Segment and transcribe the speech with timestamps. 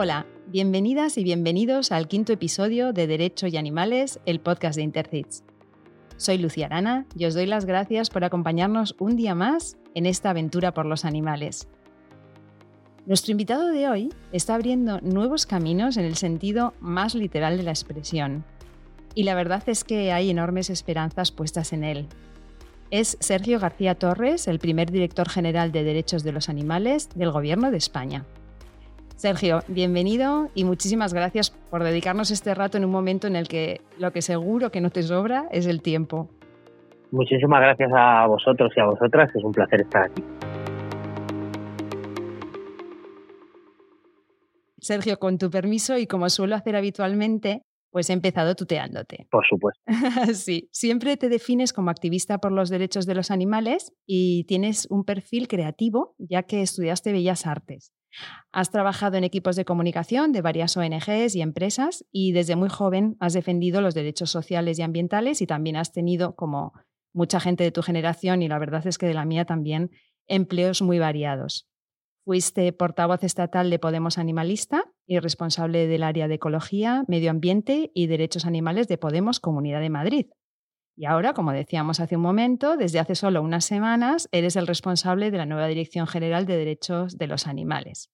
[0.00, 5.42] Hola, bienvenidas y bienvenidos al quinto episodio de Derecho y Animales, el podcast de Intercits.
[6.16, 10.30] Soy Lucía Arana y os doy las gracias por acompañarnos un día más en esta
[10.30, 11.66] aventura por los animales.
[13.06, 17.72] Nuestro invitado de hoy está abriendo nuevos caminos en el sentido más literal de la
[17.72, 18.44] expresión.
[19.16, 22.06] Y la verdad es que hay enormes esperanzas puestas en él.
[22.92, 27.72] Es Sergio García Torres, el primer director general de Derechos de los Animales del Gobierno
[27.72, 28.24] de España.
[29.18, 33.80] Sergio, bienvenido y muchísimas gracias por dedicarnos este rato en un momento en el que
[33.98, 36.30] lo que seguro que no te sobra es el tiempo.
[37.10, 40.22] Muchísimas gracias a vosotros y a vosotras, es un placer estar aquí.
[44.78, 49.26] Sergio, con tu permiso y como suelo hacer habitualmente, pues he empezado tuteándote.
[49.32, 49.82] Por supuesto.
[50.32, 55.02] sí, siempre te defines como activista por los derechos de los animales y tienes un
[55.02, 57.92] perfil creativo, ya que estudiaste Bellas Artes.
[58.52, 63.16] Has trabajado en equipos de comunicación de varias ONGs y empresas y desde muy joven
[63.20, 66.72] has defendido los derechos sociales y ambientales y también has tenido, como
[67.12, 69.90] mucha gente de tu generación y la verdad es que de la mía también,
[70.26, 71.68] empleos muy variados.
[72.24, 78.06] Fuiste portavoz estatal de Podemos Animalista y responsable del área de Ecología, Medio Ambiente y
[78.06, 80.26] Derechos Animales de Podemos Comunidad de Madrid.
[80.98, 85.30] Y ahora, como decíamos hace un momento, desde hace solo unas semanas eres el responsable
[85.30, 88.10] de la nueva Dirección General de Derechos de los Animales.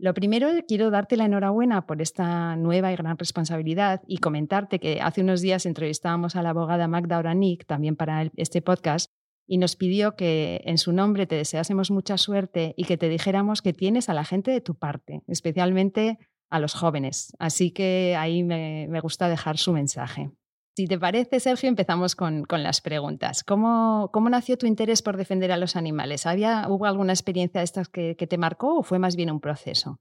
[0.00, 5.00] Lo primero, quiero darte la enhorabuena por esta nueva y gran responsabilidad y comentarte que
[5.00, 9.12] hace unos días entrevistábamos a la abogada Magda Oranik, también para este podcast,
[9.46, 13.62] y nos pidió que en su nombre te deseásemos mucha suerte y que te dijéramos
[13.62, 16.18] que tienes a la gente de tu parte, especialmente
[16.50, 17.32] a los jóvenes.
[17.38, 20.32] Así que ahí me, me gusta dejar su mensaje.
[20.78, 23.42] Si te parece, Sergio, empezamos con, las preguntas.
[23.42, 26.24] ¿Cómo, ¿Cómo, nació tu interés por defender a los animales?
[26.24, 29.98] ¿Había, ¿Hubo alguna experiencia de estas que, te marcó o fue más bien un proceso?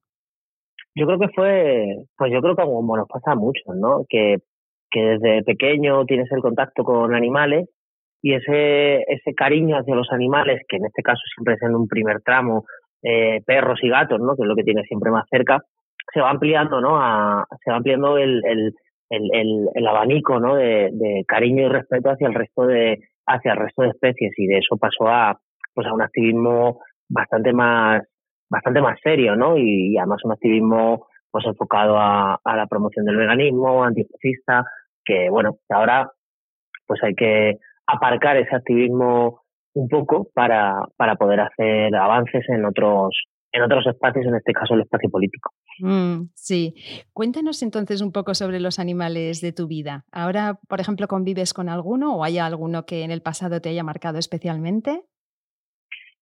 [0.94, 4.05] Yo creo que fue, pues yo creo que como nos pasa mucho, ¿no?
[4.08, 4.36] Que,
[4.92, 7.67] que desde pequeño tienes el contacto con animales
[8.21, 11.88] y ese, ese cariño hacia los animales, que en este caso siempre es en un
[11.88, 12.65] primer tramo,
[13.02, 14.36] eh, perros y gatos, ¿no?
[14.36, 15.58] Que es lo que tienes siempre más cerca,
[16.14, 17.02] se va ampliando, ¿no?
[17.02, 18.76] A, se va ampliando el
[19.10, 20.56] el, el, el abanico ¿no?
[20.56, 24.48] de, de, cariño y respeto hacia el resto de hacia el resto de especies y
[24.48, 25.40] de eso pasó a
[25.73, 26.80] pues a un activismo
[27.10, 28.02] bastante más
[28.50, 33.18] bastante más serio no y, además un activismo pues enfocado a, a la promoción del
[33.18, 34.64] veganismo antiespecista
[35.04, 36.10] que bueno ahora
[36.86, 39.42] pues hay que aparcar ese activismo
[39.74, 43.16] un poco para, para poder hacer avances en otros
[43.54, 45.52] en otros espacios, en este caso el espacio político.
[45.80, 46.76] Mm, sí.
[47.14, 50.05] Cuéntanos entonces un poco sobre los animales de tu vida.
[50.11, 53.83] ¿Ahora, por ejemplo, convives con alguno o hay alguno que en el pasado te haya
[53.83, 55.02] marcado especialmente?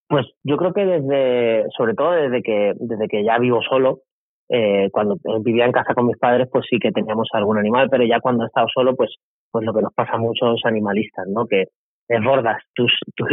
[0.07, 4.01] Pues yo creo que desde, sobre todo desde que, desde que ya vivo solo,
[4.49, 8.03] eh, cuando vivía en casa con mis padres, pues sí que teníamos algún animal, pero
[8.05, 9.15] ya cuando he estado solo, pues,
[9.51, 11.47] pues lo que nos pasa a muchos animalistas, ¿no?
[11.47, 11.65] Que
[12.07, 13.27] desbordas tus, tus,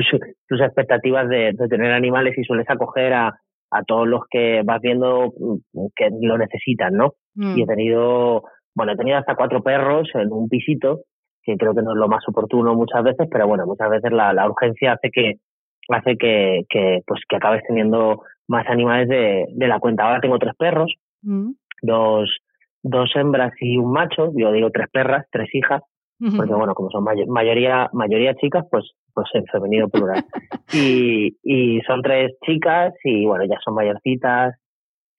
[0.49, 3.39] tus expectativas de, de tener animales y sueles acoger a,
[3.72, 7.15] a todos los que vas viendo mm, que lo necesitan, ¿no?
[7.34, 7.66] Y he mm.
[7.66, 8.43] tenido,
[8.75, 11.00] bueno, he tenido hasta cuatro perros en un pisito,
[11.43, 14.33] que creo que no es lo más oportuno muchas veces, pero bueno, muchas veces la,
[14.33, 15.34] la urgencia hace que
[15.88, 20.04] hace que, que, pues que acabes teniendo más animales de, de la cuenta.
[20.04, 21.50] Ahora tengo tres perros, mm.
[21.83, 22.31] dos,
[22.83, 25.83] dos hembras y un macho, yo digo tres perras, tres hijas,
[26.37, 30.25] porque bueno, como son mayoría, mayoría chicas, pues, pues en femenino plural.
[30.72, 34.55] y, y son tres chicas y bueno, ya son mayorcitas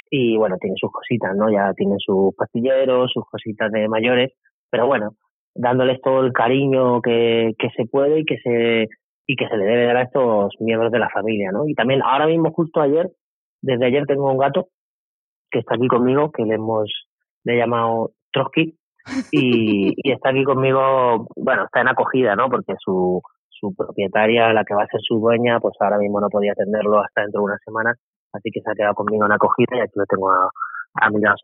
[0.09, 1.51] y bueno, tienen sus cositas, ¿no?
[1.51, 4.31] Ya tienen sus pastilleros, sus cositas de mayores,
[4.69, 5.15] pero bueno,
[5.55, 8.87] dándoles todo el cariño que, que se puede y que se
[9.25, 11.67] y que se le debe dar a estos miembros de la familia, ¿no?
[11.67, 13.09] Y también ahora mismo, justo ayer,
[13.61, 14.67] desde ayer tengo un gato
[15.49, 17.07] que está aquí conmigo, que le hemos
[17.43, 18.77] le he llamado Trotsky,
[19.31, 22.49] y, y está aquí conmigo, bueno, está en acogida, ¿no?
[22.49, 26.29] Porque su, su propietaria, la que va a ser su dueña, pues ahora mismo no
[26.29, 27.97] podía atenderlo hasta dentro de unas semanas,
[28.33, 30.49] así que se ha quedado conmigo en acogida y aquí lo tengo a,
[30.95, 31.35] a mi lado.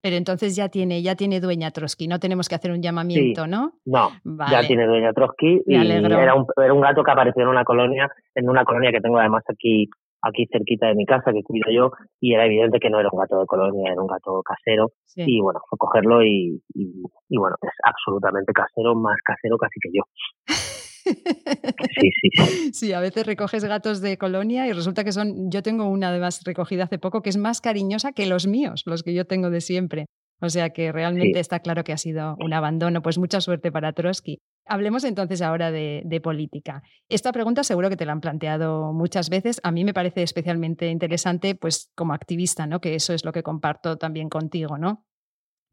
[0.00, 3.72] Pero entonces ya tiene, ya tiene dueña Trotsky, no tenemos que hacer un llamamiento, ¿no?
[3.84, 4.10] No,
[4.50, 8.08] ya tiene dueña Trotsky y era un, era un gato que apareció en una colonia,
[8.34, 9.88] en una colonia que tengo además aquí
[10.22, 13.18] aquí cerquita de mi casa que cuido yo y era evidente que no era un
[13.18, 17.70] gato de colonia, era un gato casero y bueno, fue cogerlo y, y, bueno, es
[17.82, 20.02] absolutamente casero, más casero casi que yo.
[21.08, 22.72] Sí, sí, sí.
[22.74, 26.42] Sí, a veces recoges gatos de colonia y resulta que son, yo tengo una además
[26.44, 29.62] recogida hace poco que es más cariñosa que los míos, los que yo tengo de
[29.62, 30.04] siempre.
[30.40, 33.02] O sea que realmente está claro que ha sido un abandono.
[33.02, 34.38] Pues mucha suerte para Trotsky.
[34.66, 36.82] Hablemos entonces ahora de, política.
[37.08, 39.60] Esta pregunta seguro que te la han planteado muchas veces.
[39.64, 42.80] A mí me parece especialmente interesante, pues como activista, ¿no?
[42.80, 45.04] Que eso es lo que comparto también contigo, ¿no?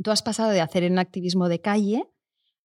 [0.03, 2.03] Tú has pasado de hacer un activismo de calle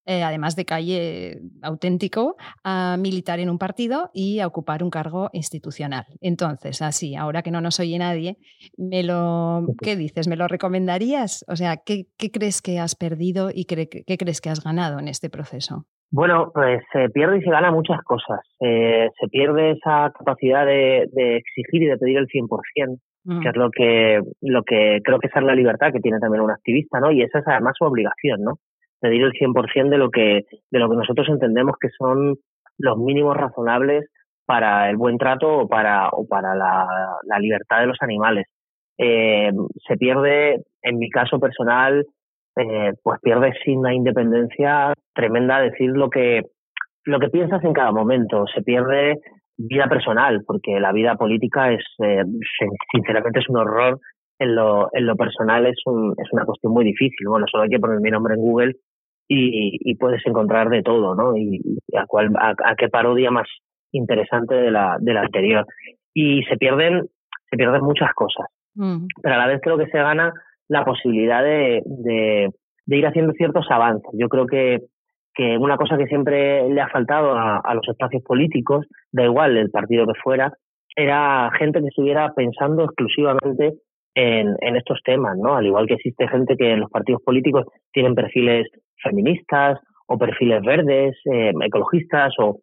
[0.05, 5.29] eh, además de calle auténtico, a militar en un partido y a ocupar un cargo
[5.31, 6.05] institucional.
[6.21, 8.37] Entonces, así, ahora que no nos oye nadie,
[8.77, 10.27] me lo, ¿qué dices?
[10.27, 11.45] ¿Me lo recomendarías?
[11.47, 13.87] O sea, ¿qué, crees que has perdido y qué,
[14.17, 15.85] crees que has ganado en este proceso?
[16.09, 18.39] Bueno, pues se pierde y se gana muchas cosas.
[18.59, 21.03] Eh, se pierde esa capacidad de,
[21.37, 22.49] exigir y de pedir el 100%,
[23.23, 23.47] que mm.
[23.47, 26.51] es lo que, lo que creo que esa es la libertad que tiene también un
[26.51, 27.11] activista, ¿no?
[27.11, 28.55] Y esa es además su obligación, ¿no?
[29.01, 32.37] Pedir el 100% de lo que de lo que nosotros entendemos que son
[32.77, 34.05] los mínimos razonables
[34.45, 38.45] para el buen trato o para o para la, libertad de los animales.
[38.97, 39.51] Eh,
[39.87, 42.05] se pierde, en mi caso personal,
[42.57, 46.41] eh, pues pierdes sin una independencia tremenda decir lo que
[47.05, 48.45] lo que piensas en cada momento.
[48.53, 49.19] Se pierde
[49.57, 52.23] vida personal, porque la vida política es, eh,
[52.93, 53.99] sinceramente, es un horror.
[54.39, 57.27] En lo, en lo personal es, un, es una cuestión muy difícil.
[57.27, 58.75] Bueno, solo hay que poner mi nombre en Google
[59.27, 61.37] y, puedes encontrar de todo, ¿no?
[61.37, 61.61] Y
[61.97, 63.47] a, cuál, a, qué parodia más
[63.91, 65.65] interesante de la, de la anterior.
[66.13, 67.07] Y se pierden,
[67.49, 68.47] se pierden muchas cosas.
[68.75, 69.07] Mm.
[69.21, 70.33] Pero a la vez creo que se gana
[70.67, 72.51] la posibilidad de, de,
[72.87, 74.11] ir haciendo ciertos avances.
[74.13, 74.79] Yo creo que,
[75.33, 79.55] que una cosa que siempre le ha faltado a, a los espacios políticos, da igual
[79.55, 80.53] el partido que fuera,
[80.95, 83.75] era gente que estuviera pensando exclusivamente
[84.15, 85.55] en, en estos temas, ¿no?
[85.55, 88.67] Al igual que existe gente que en los partidos políticos tienen perfiles
[89.01, 92.59] feministas o perfiles verdes, eh, ecologistas o,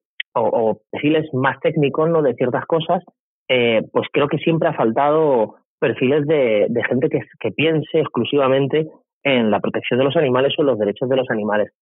[0.93, 2.23] perfiles más técnicos ¿no?
[2.23, 3.03] de ciertas cosas,
[3.49, 8.87] eh, pues creo que siempre ha faltado perfiles de, gente que, que piense exclusivamente
[9.25, 11.73] en la protección de los animales o los derechos de los animales.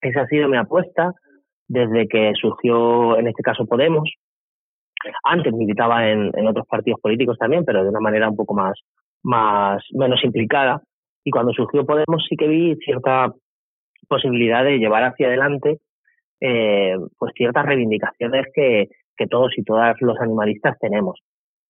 [0.00, 1.12] Esa ha sido mi apuesta
[1.68, 4.10] desde que surgió, en este caso, Podemos.
[5.24, 8.78] Antes militaba en, en otros partidos políticos también, pero de una manera un poco más,
[9.22, 10.80] más menos implicada.
[11.24, 13.32] Y cuando surgió Podemos sí que vi cierta
[14.08, 15.78] posibilidad de llevar hacia adelante
[16.40, 21.20] eh, pues ciertas reivindicaciones que, que todos y todas los animalistas tenemos.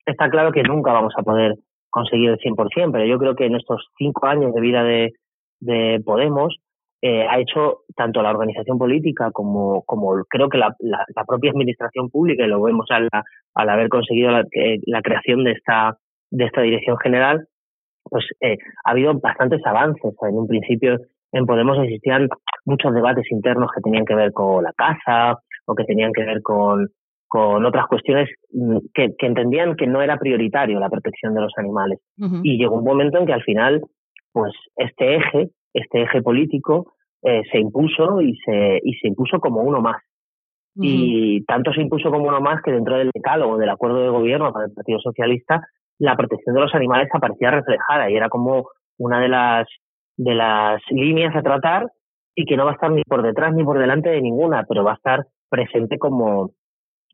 [0.07, 1.57] Está claro que nunca vamos a poder
[1.91, 5.13] conseguir el 100%, pero yo creo que en estos cinco años de vida de,
[5.61, 6.57] de Podemos
[7.05, 12.09] eh, ha hecho tanto la organización política como, como creo que la, la, propia administración
[12.11, 13.09] pública, y lo vemos al,
[13.55, 14.45] al haber conseguido la,
[14.87, 15.99] la, creación de esta,
[16.31, 17.49] de esta dirección general,
[18.05, 20.15] pues eh, ha habido bastantes avances.
[20.23, 20.99] En un principio
[21.33, 22.29] en Podemos existían
[22.67, 26.41] muchos debates internos que tenían que ver con la caza o que tenían que ver
[26.41, 26.89] con,
[27.27, 31.53] con otras cuestiones mm, que, que, entendían que no era prioritario la protección de los
[31.57, 31.99] animales.
[32.45, 33.81] Y llegó un momento en que al final,
[34.33, 39.63] pues este eje, este eje político, eh, se impuso y se, y se impuso como
[39.63, 40.03] uno más.
[40.75, 44.51] Y tanto se impuso como uno más que dentro del decálogo del acuerdo de gobierno
[44.55, 45.61] para el Partido Socialista,
[45.99, 49.69] la protección de los animales aparecía reflejada y era como una de las
[50.17, 51.87] de las líneas a tratar
[52.35, 54.83] y que no va a estar ni por detrás ni por delante de ninguna, pero
[54.83, 56.53] va a estar presente como,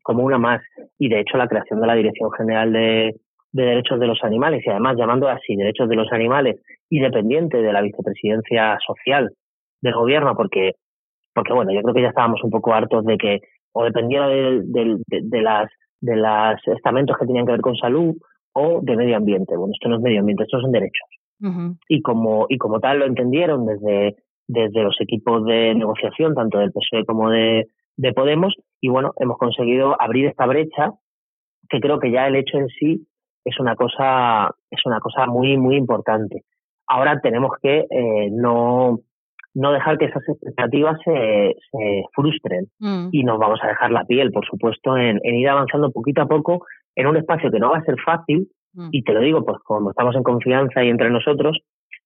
[0.03, 0.61] como una más.
[0.97, 3.15] Y de hecho la creación de la Dirección General de,
[3.51, 7.61] de Derechos de los Animales y además llamando así Derechos de los Animales y dependiente
[7.61, 9.31] de la vicepresidencia social
[9.81, 10.73] del gobierno, porque,
[11.33, 13.39] porque bueno, yo creo que ya estábamos un poco hartos de que
[13.71, 15.69] o dependiera de, de, de, las
[16.01, 18.15] de los estamentos que tenían que ver con salud
[18.53, 19.55] o de medio ambiente.
[19.55, 21.07] Bueno, esto no es medio ambiente, estos son derechos
[21.87, 24.15] y, como, y como tal lo entendieron desde,
[24.47, 29.37] desde los equipos de negociación, tanto del PSOE como de, de Podemos, y bueno, hemos
[29.37, 30.91] conseguido abrir esta brecha
[31.69, 33.07] que creo que ya el hecho en sí
[33.49, 36.43] es una cosa, es una cosa muy, muy importante.
[36.87, 38.99] Ahora tenemos que eh, no,
[39.53, 43.09] no dejar que esas expectativas se, se frustren mm.
[43.11, 46.27] y nos vamos a dejar la piel, por supuesto, en, en, ir avanzando poquito a
[46.27, 46.65] poco
[46.95, 48.89] en un espacio que no va a ser fácil, Mm.
[48.91, 51.59] Y te lo digo, pues como estamos en confianza y entre nosotros,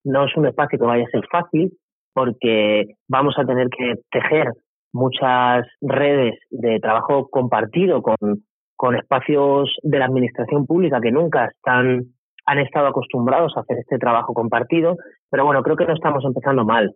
[0.04, 1.72] no es un espacio que vaya a ser fácil
[2.14, 4.48] porque vamos a tener que tejer
[4.94, 8.44] muchas redes de trabajo compartido con,
[8.84, 12.04] con espacios de la administración pública que nunca están,
[12.46, 14.98] han estado acostumbrados a hacer este trabajo compartido,
[15.32, 16.94] pero bueno, creo que no estamos empezando mal.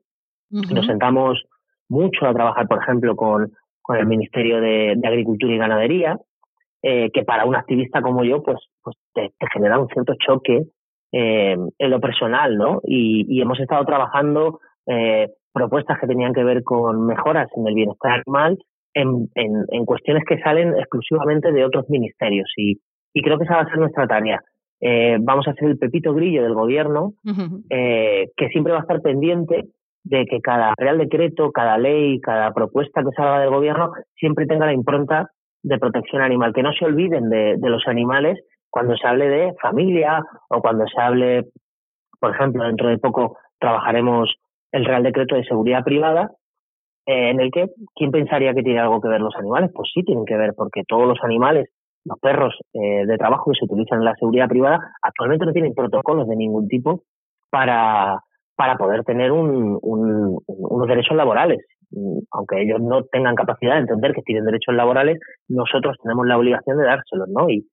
[0.50, 1.46] Nos sentamos
[1.88, 6.18] mucho a trabajar, por ejemplo, con, con el Ministerio de Agricultura y Ganadería,
[6.84, 10.64] eh, que para un activista como yo, pues, pues te, genera un cierto choque
[11.14, 12.82] eh, en lo personal, ¿no?
[12.84, 18.12] Y, hemos estado trabajando eh, propuestas que tenían que ver con mejoras en el bienestar
[18.12, 18.58] animal
[18.98, 22.52] en, en, en cuestiones que salen exclusivamente de otros ministerios.
[22.58, 22.80] Y,
[23.14, 24.42] y creo que esa va a ser nuestra tarea.
[24.82, 27.14] eh, vamos a ser el pepito grillo del gobierno,
[27.70, 29.66] eh, que siempre va a estar pendiente
[30.04, 34.66] de que cada real decreto, cada ley, cada propuesta que salga del gobierno siempre tenga
[34.66, 35.30] la impronta
[35.64, 38.40] de protección animal, que no se olviden de, los animales
[38.70, 41.44] cuando se hable de familia o cuando se hable,
[42.20, 44.34] por ejemplo, dentro de poco trabajaremos
[44.72, 46.30] el Real Decreto de Seguridad Privada,
[47.08, 49.72] eh, en el que, ¿quién pensaría que tiene algo que ver los animales?
[49.74, 51.70] Pues sí, tienen que ver, porque todos los animales,
[52.04, 55.74] los perros eh, de trabajo que se utilizan en la seguridad privada, actualmente no tienen
[55.74, 57.04] protocolos de ningún tipo
[57.50, 58.20] para,
[58.58, 61.66] para poder tener un, unos derechos laborales.
[62.32, 66.78] Aunque ellos no tengan capacidad de entender que tienen derechos laborales, nosotros tenemos la obligación
[66.78, 67.50] de dárselos, ¿no?
[67.50, 67.66] Y,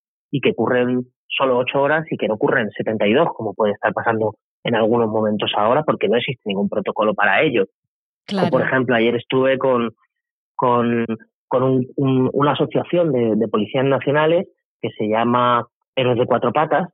[0.42, 4.74] que ocurren solo ocho horas y que no ocurren 72, como puede estar pasando en
[4.74, 7.66] algunos momentos ahora, porque no existe ningún protocolo para ello.
[8.50, 9.90] Por ejemplo, ayer estuve con,
[10.54, 11.06] con,
[11.48, 14.46] con una asociación de, de policías nacionales
[14.80, 15.66] que se llama
[15.96, 16.88] Héroes de Cuatro Patas,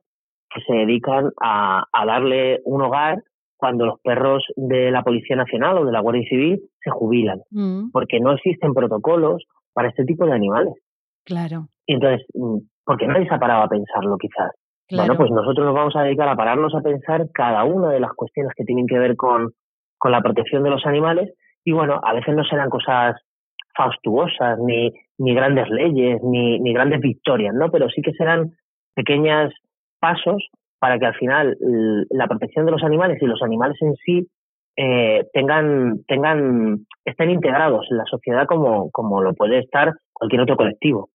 [0.53, 3.23] que se dedican a, a darle un hogar
[3.61, 7.91] cuando los perros de la Policía Nacional o de la Guardia Civil se jubilan, mm.
[7.91, 10.73] porque no existen protocolos para este tipo de animales.
[11.25, 11.67] Claro.
[11.85, 14.51] Y entonces, mm, porque nadie se ha parado a pensarlo quizás.
[14.89, 18.11] Bueno, pues nosotros nos vamos a dedicar a pararnos a pensar cada una de las
[18.13, 19.53] cuestiones que tienen que ver con,
[20.01, 21.31] con la protección de los animales
[21.63, 23.21] y bueno, a veces no serán cosas
[23.75, 27.69] faustuosas, ni, ni grandes leyes, ni, ni grandes victorias, ¿no?
[27.69, 28.53] Pero sí que serán
[28.95, 29.53] pequeños
[29.99, 31.55] pasos para que al final
[32.09, 34.27] la protección de los animales y los animales en sí
[34.75, 40.57] eh, tengan, tengan, estén integrados en la sociedad como, como lo puede estar cualquier otro
[40.57, 41.09] colectivo.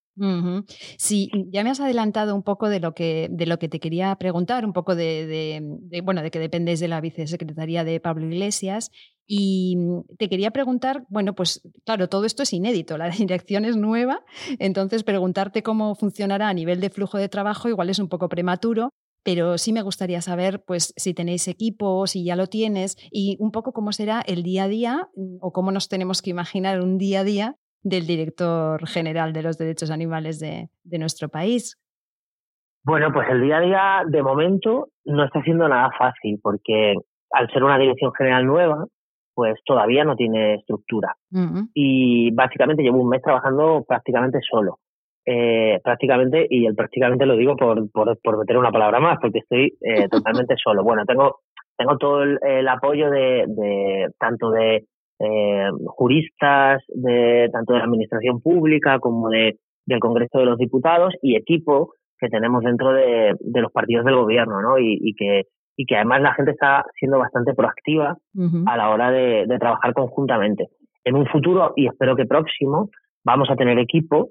[0.99, 4.15] Sí, ya me has adelantado un poco de lo que, de lo que te quería
[4.17, 5.63] preguntar, un poco de,
[6.03, 8.91] bueno, de que dependes de la vicesecretaría de Pablo Iglesias.
[9.27, 9.77] Y
[10.19, 14.25] te quería preguntar, bueno, pues claro, todo esto es inédito, la dirección es nueva,
[14.59, 18.91] entonces preguntarte cómo funcionará a nivel de flujo de trabajo igual es un poco prematuro,
[19.25, 23.51] pero sí me gustaría saber pues si tenéis equipo, si ya lo tienes y un
[23.51, 26.97] poco cómo será el día a día mm, o cómo nos tenemos que imaginar un
[26.97, 30.69] día a día del director general de los derechos animales de,
[30.99, 31.79] nuestro país.
[32.85, 36.95] Bueno, pues el día a día de momento no está siendo nada fácil porque
[37.33, 38.87] al ser una dirección general nueva,
[39.35, 41.17] pues todavía no tiene estructura.
[41.75, 44.79] Y básicamente llevo un mes trabajando prácticamente solo
[45.29, 49.41] eh, prácticamente, y el prácticamente lo digo por, por, por meter una palabra más, porque
[49.41, 50.85] estoy eh, totalmente solo.
[50.85, 51.41] Bueno, tengo,
[51.77, 54.87] tengo todo el, apoyo de, de, tanto de
[55.19, 61.15] eh, juristas, de tanto de la administración pública como de, del Congreso de los Diputados
[61.23, 64.79] y equipo que tenemos dentro de, de los partidos del gobierno, ¿no?
[64.79, 65.45] Y, y, que
[65.79, 68.17] y que además la gente está siendo bastante proactiva
[68.67, 70.69] a la hora de, de trabajar conjuntamente.
[71.05, 72.89] En un futuro, y espero que próximo,
[73.23, 74.31] vamos a tener equipo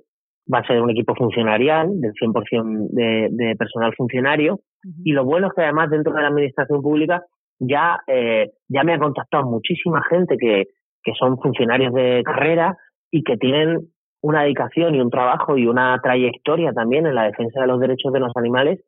[0.51, 4.59] va a ser un equipo funcionarial del 100% de, de personal funcionario
[5.03, 7.23] y lo bueno es que además dentro de la administración pública
[7.59, 10.65] ya, eh, ya me ha contactado muchísima gente que,
[11.03, 12.77] que son funcionarios de carrera
[13.11, 13.87] y que tienen
[14.21, 18.11] una dedicación y un trabajo y una trayectoria también en la defensa de los derechos
[18.11, 18.79] de los animales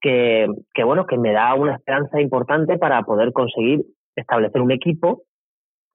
[0.00, 3.82] que, que bueno, que me da una esperanza importante para poder conseguir
[4.14, 5.22] establecer un equipo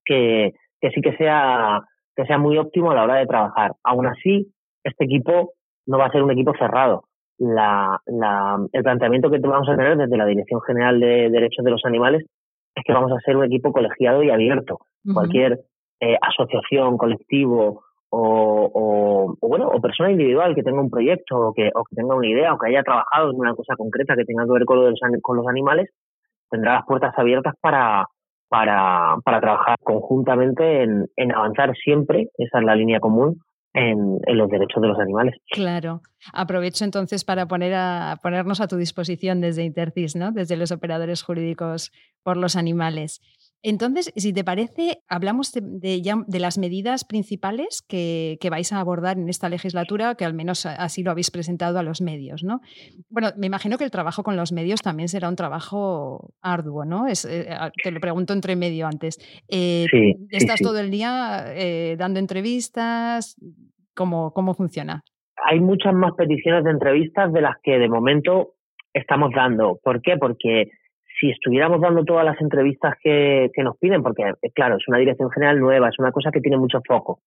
[0.06, 1.82] que, que sí que sea,
[2.16, 3.74] que sea muy óptimo a la hora de trabajar.
[3.84, 5.54] Aún así, este equipo
[5.86, 7.06] no va a ser un equipo cerrado.
[7.38, 11.72] La, la, el planteamiento que vamos a tener desde la Dirección General de Derechos de
[11.72, 12.26] los Animales
[12.76, 14.80] es que vamos a ser un equipo colegiado y abierto.
[15.12, 15.60] Cualquier
[16.00, 21.72] eh, asociación, colectivo o, o, bueno o persona individual que tenga un proyecto o que,
[21.74, 24.46] o que tenga una idea o que haya trabajado en una cosa concreta que tenga
[24.46, 25.90] que ver con, los, con los animales
[26.52, 28.06] tendrá las puertas abiertas para,
[28.50, 33.40] para, para trabajar conjuntamente en, en avanzar siempre, esa es la línea común,
[33.74, 35.36] en, los derechos de los animales.
[35.50, 36.02] Claro.
[36.34, 40.32] Aprovecho entonces para poner a, ponernos a tu disposición desde Intercis, ¿no?
[40.32, 41.92] desde los operadores jurídicos
[42.24, 43.22] por los animales.
[43.64, 49.30] Entonces, si te parece, hablamos de, de, las medidas principales que, vais a abordar en
[49.30, 52.62] esta legislatura, que al menos así lo habéis presentado a los medios, ¿no?
[53.10, 57.08] Bueno, me imagino que el trabajo con los medios también será un trabajo arduo, ¿no?
[57.08, 57.48] Es, eh,
[57.84, 59.20] te lo pregunto entre medio antes.
[59.48, 59.86] Eh,
[60.32, 63.36] ¿Estás todo el día eh, dando entrevistas?
[63.94, 65.04] ¿Cómo, ¿Cómo funciona?
[65.48, 68.56] Hay muchas más peticiones de entrevistas de las que de momento
[68.94, 69.80] estamos dando.
[69.84, 70.18] ¿Por qué?
[70.18, 70.72] Porque
[71.22, 74.24] si estuviéramos dando todas las entrevistas que, nos piden, porque
[74.56, 77.20] claro, es una dirección general nueva, es una cosa que tiene mucho foco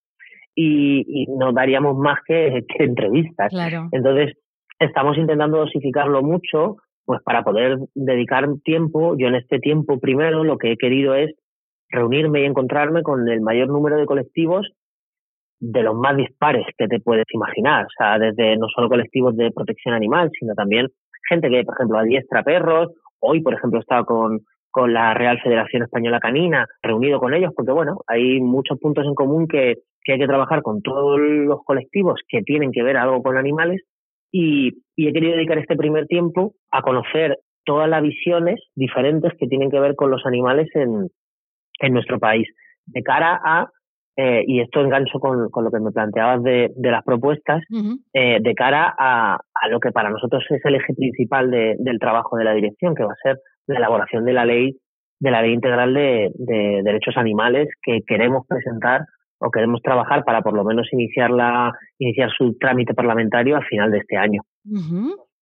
[0.54, 3.52] y, no daríamos más que, entrevistas.
[3.92, 4.36] Entonces,
[4.80, 9.16] estamos intentando dosificarlo mucho, pues para poder dedicar tiempo.
[9.16, 11.32] Yo en este tiempo primero lo que he querido es
[11.88, 14.68] reunirme y encontrarme con el mayor número de colectivos
[15.60, 19.52] de los más dispares que te puedes imaginar, o sea, desde no solo colectivos de
[19.52, 20.88] protección animal, sino también
[21.28, 22.92] gente que, por ejemplo, adiestra perros.
[23.26, 24.40] Hoy, por ejemplo, he estado con,
[24.70, 29.14] con la Real Federación Española Canina, reunido con ellos, porque bueno, hay muchos puntos en
[29.14, 33.22] común que, que hay que trabajar con todos los colectivos que tienen que ver algo
[33.22, 33.82] con animales
[34.30, 39.46] y, y he querido dedicar este primer tiempo a conocer todas las visiones diferentes que
[39.46, 41.08] tienen que ver con los animales en,
[41.80, 42.46] en nuestro país,
[42.86, 43.70] de cara a
[44.16, 47.62] eh, y esto engancho con, con, lo que me planteabas de, de las propuestas,
[48.12, 51.98] eh, de cara a, a, lo que para nosotros es el eje principal de, del
[51.98, 54.76] trabajo de la dirección, que va a ser la elaboración de la ley,
[55.18, 59.00] de la ley integral de, de derechos animales que queremos presentar
[59.38, 63.90] o queremos trabajar para por lo menos iniciar la, iniciar su trámite parlamentario a final
[63.90, 64.42] de este año.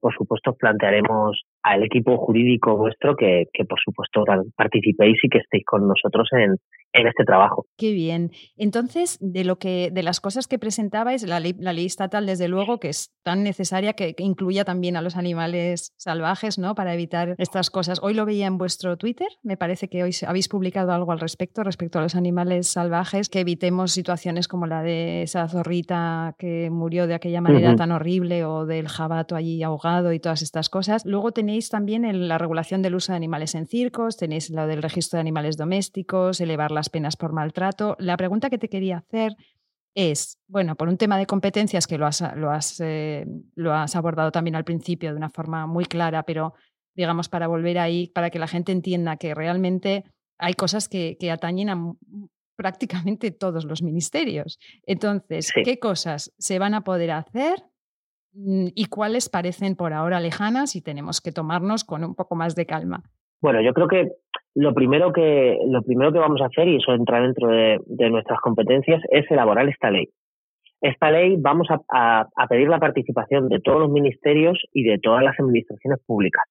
[0.01, 4.25] Por supuesto, plantearemos al equipo jurídico vuestro que, que, por supuesto,
[4.57, 6.57] participéis y que estéis con nosotros en,
[6.93, 7.67] en este trabajo.
[7.77, 8.33] Qué bien.
[8.57, 12.49] Entonces, de lo que, de las cosas que presentabais, la ley, la ley estatal, desde
[12.49, 16.75] luego, que es tan necesaria que, incluya también a los animales salvajes, ¿no?
[16.75, 17.99] Para evitar estas cosas.
[18.03, 21.63] Hoy lo veía en vuestro Twitter, me parece que hoy habéis publicado algo al respecto,
[21.63, 27.07] respecto a los animales salvajes, que evitemos situaciones como la de esa zorrita que murió
[27.07, 31.05] de aquella manera tan horrible o del jabato allí ahogado y todas estas cosas.
[31.05, 35.17] Luego tenéis también la regulación del uso de animales en circos, tenéis lo del registro
[35.17, 37.97] de animales domésticos, elevar las penas por maltrato.
[37.99, 39.37] La pregunta que te quería hacer
[39.95, 43.95] es, bueno, por un tema de competencias que lo has, lo has, eh, lo has
[43.95, 46.55] abordado también al principio de una forma muy clara, pero
[46.95, 50.05] digamos para volver ahí, para que la gente entienda que realmente
[50.39, 51.93] hay cosas que, que atañen a
[52.57, 54.59] prácticamente todos los ministerios.
[54.87, 57.63] Entonces, ¿qué cosas se van a poder hacer
[58.35, 62.55] Mm, y cuáles parecen por ahora lejanas y tenemos que tomarnos con un poco más
[62.55, 63.03] de calma?
[63.41, 64.13] Bueno, yo creo que
[64.55, 68.41] lo primero que lo primero que vamos a hacer y eso entra dentro de, nuestras
[68.41, 70.09] competencias es elaborar esta ley.
[70.81, 75.39] Esta ley vamos a, pedir la participación de todos los ministerios y de todas las
[75.39, 76.43] administraciones públicas,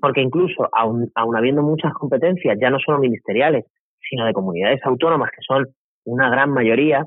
[0.00, 3.66] porque incluso aun, aun habiendo muchas competencias, ya no solo ministeriales,
[4.08, 5.66] sino de comunidades autónomas que son
[6.04, 7.04] una gran mayoría,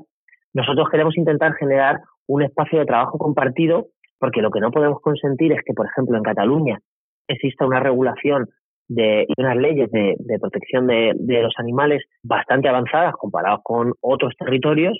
[0.54, 5.52] nosotros queremos intentar generar un espacio de trabajo compartido porque lo que no podemos consentir
[5.52, 6.78] es que, por ejemplo, en Cataluña
[7.26, 8.46] exista una regulación
[8.94, 14.98] de, y unas leyes de, protección de, los animales bastante avanzadas comparados con otros territorios,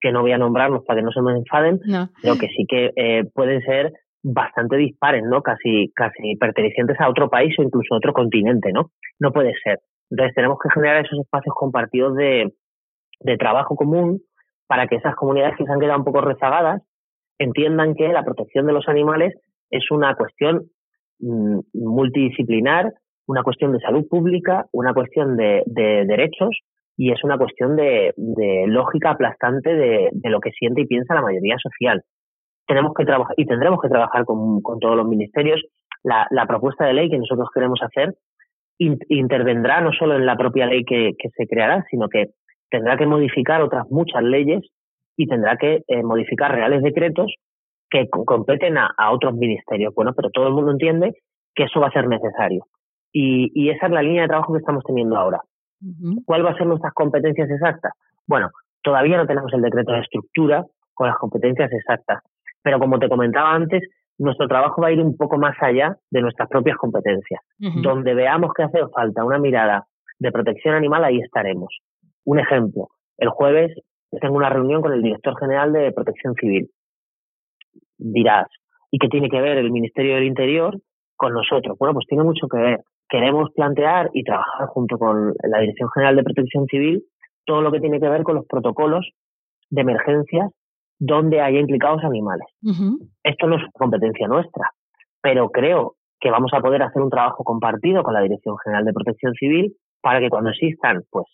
[0.00, 1.80] que no voy a nombrarlos para que no se me enfaden,
[2.22, 5.42] pero que sí que eh, pueden ser bastante dispares, ¿no?
[5.42, 8.90] Casi, casi pertenecientes a otro país o incluso a otro continente, ¿no?
[9.18, 9.80] No puede ser.
[10.10, 12.52] Entonces tenemos que generar esos espacios compartidos de,
[13.20, 14.20] de trabajo común
[14.66, 16.82] para que esas comunidades que se han quedado un poco rezagadas
[17.38, 19.34] entiendan que la protección de los animales
[19.70, 20.70] es una cuestión
[21.18, 22.92] mm, multidisciplinar,
[23.32, 26.50] una cuestión de salud pública, una cuestión de, derechos
[26.96, 28.12] y es una cuestión de,
[28.66, 32.02] lógica aplastante de, lo que siente y piensa la mayoría social.
[32.66, 35.62] Tenemos que trabajar y tendremos que trabajar con, todos los ministerios.
[36.04, 38.14] La, propuesta de ley que nosotros queremos hacer
[38.78, 42.30] intervendrá no solo en la propia ley que se creará, sino que
[42.70, 44.62] tendrá que modificar otras muchas leyes
[45.16, 47.32] y tendrá que eh, modificar reales decretos
[47.90, 49.94] que competen a, otros ministerios.
[49.94, 51.12] Bueno, pero todo el mundo entiende
[51.54, 52.64] que eso va a ser necesario.
[53.12, 55.40] Y, esa es la línea de trabajo que estamos teniendo ahora.
[56.24, 57.92] ¿Cuál va a ser nuestras competencias exactas?
[58.26, 58.50] Bueno,
[58.82, 62.22] todavía no tenemos el decreto de estructura con las competencias exactas,
[62.62, 63.82] pero como te comentaba antes,
[64.18, 67.40] nuestro trabajo va a ir un poco más allá de nuestras propias competencias.
[67.58, 69.86] Donde veamos que hace falta una mirada
[70.18, 71.78] de protección animal, ahí estaremos.
[72.24, 73.72] Un ejemplo, el jueves
[74.20, 76.68] tengo una reunión con el director general de Protección Civil.
[77.98, 78.46] Dirás,
[78.90, 80.78] ¿y qué tiene que ver el Ministerio del Interior
[81.16, 81.76] con nosotros?
[81.78, 82.80] Bueno, pues tiene mucho que ver.
[83.12, 87.04] Queremos plantear y trabajar junto con la Dirección General de Protección Civil
[87.44, 89.06] todo lo que tiene que ver con los protocolos
[89.68, 90.50] de emergencias
[90.98, 92.46] donde haya implicados animales.
[93.22, 94.70] Esto no es competencia nuestra,
[95.20, 98.94] pero creo que vamos a poder hacer un trabajo compartido con la Dirección General de
[98.94, 101.26] Protección Civil para que cuando existan pues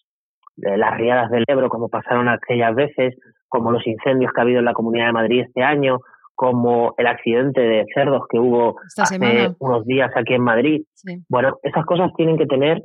[0.57, 3.14] las riadas del Ebro, como pasaron aquellas veces,
[3.47, 6.01] como los incendios que ha habido en la Comunidad de Madrid este año,
[6.38, 9.18] como el accidente de cerdos que hubo hace
[9.59, 10.83] unos días aquí en Madrid.
[11.29, 12.81] Bueno, esas cosas tienen que tener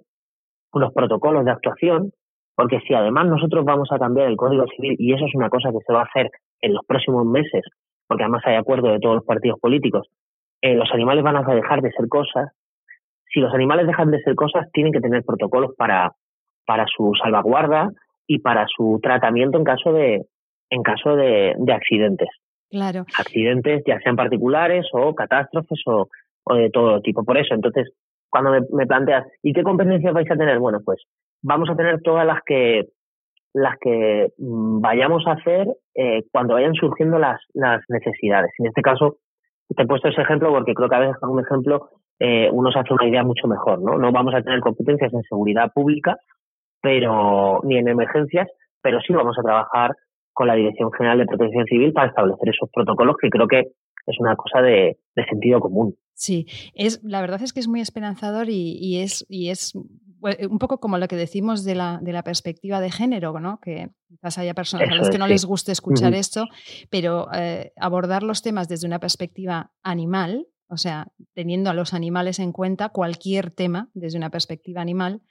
[0.73, 2.09] unos protocolos de actuación,
[2.55, 5.69] porque si además nosotros vamos a cambiar el Código Civil, y eso es una cosa
[5.69, 7.61] que se va a hacer en los próximos meses,
[8.07, 10.07] porque además hay acuerdo de todos los partidos políticos,
[10.63, 12.49] eh, los animales van a dejar de ser cosas.
[13.31, 16.13] Si los animales dejan de ser cosas, tienen que tener protocolos para,
[16.65, 17.91] para su salvaguarda
[18.25, 20.25] y para su tratamiento en caso de,
[20.71, 22.29] en caso de, accidentes.
[22.73, 23.05] Claro.
[23.19, 26.07] Accidentes ya sean particulares o catástrofes o,
[26.43, 27.23] o de todo tipo.
[27.23, 27.93] Por eso, entonces,
[28.31, 30.57] cuando me, planteas, ¿y qué competencias vais a tener?
[30.57, 31.03] Bueno, pues
[31.43, 32.87] vamos a tener todas las que
[33.53, 38.49] las que mm, vayamos a hacer eh, cuando vayan surgiendo las, las necesidades.
[38.57, 39.17] En este caso,
[39.69, 42.71] te he puesto ese ejemplo porque creo que a veces con un ejemplo eh, uno
[42.71, 43.99] se hace una idea mucho mejor, ¿no?
[43.99, 46.17] No vamos a tener competencias en seguridad pública,
[46.81, 48.49] pero ni en emergencias,
[48.81, 49.91] pero sí vamos a trabajar
[50.33, 53.71] con la Dirección General de Protección Civil para establecer esos protocolos que creo que
[54.05, 54.97] es una cosa de,
[55.29, 55.95] sentido común.
[56.13, 60.79] Sí, es, la verdad es que es muy esperanzador y, es, y es un poco
[60.79, 63.59] como lo que decimos de la, de la perspectiva de género, ¿no?
[63.59, 66.45] que quizás haya personas a las que no les guste escuchar esto,
[66.89, 72.39] pero eh, abordar los temas desde una perspectiva animal, o sea, teniendo a los animales
[72.39, 75.21] en cuenta, cualquier tema desde una perspectiva animal,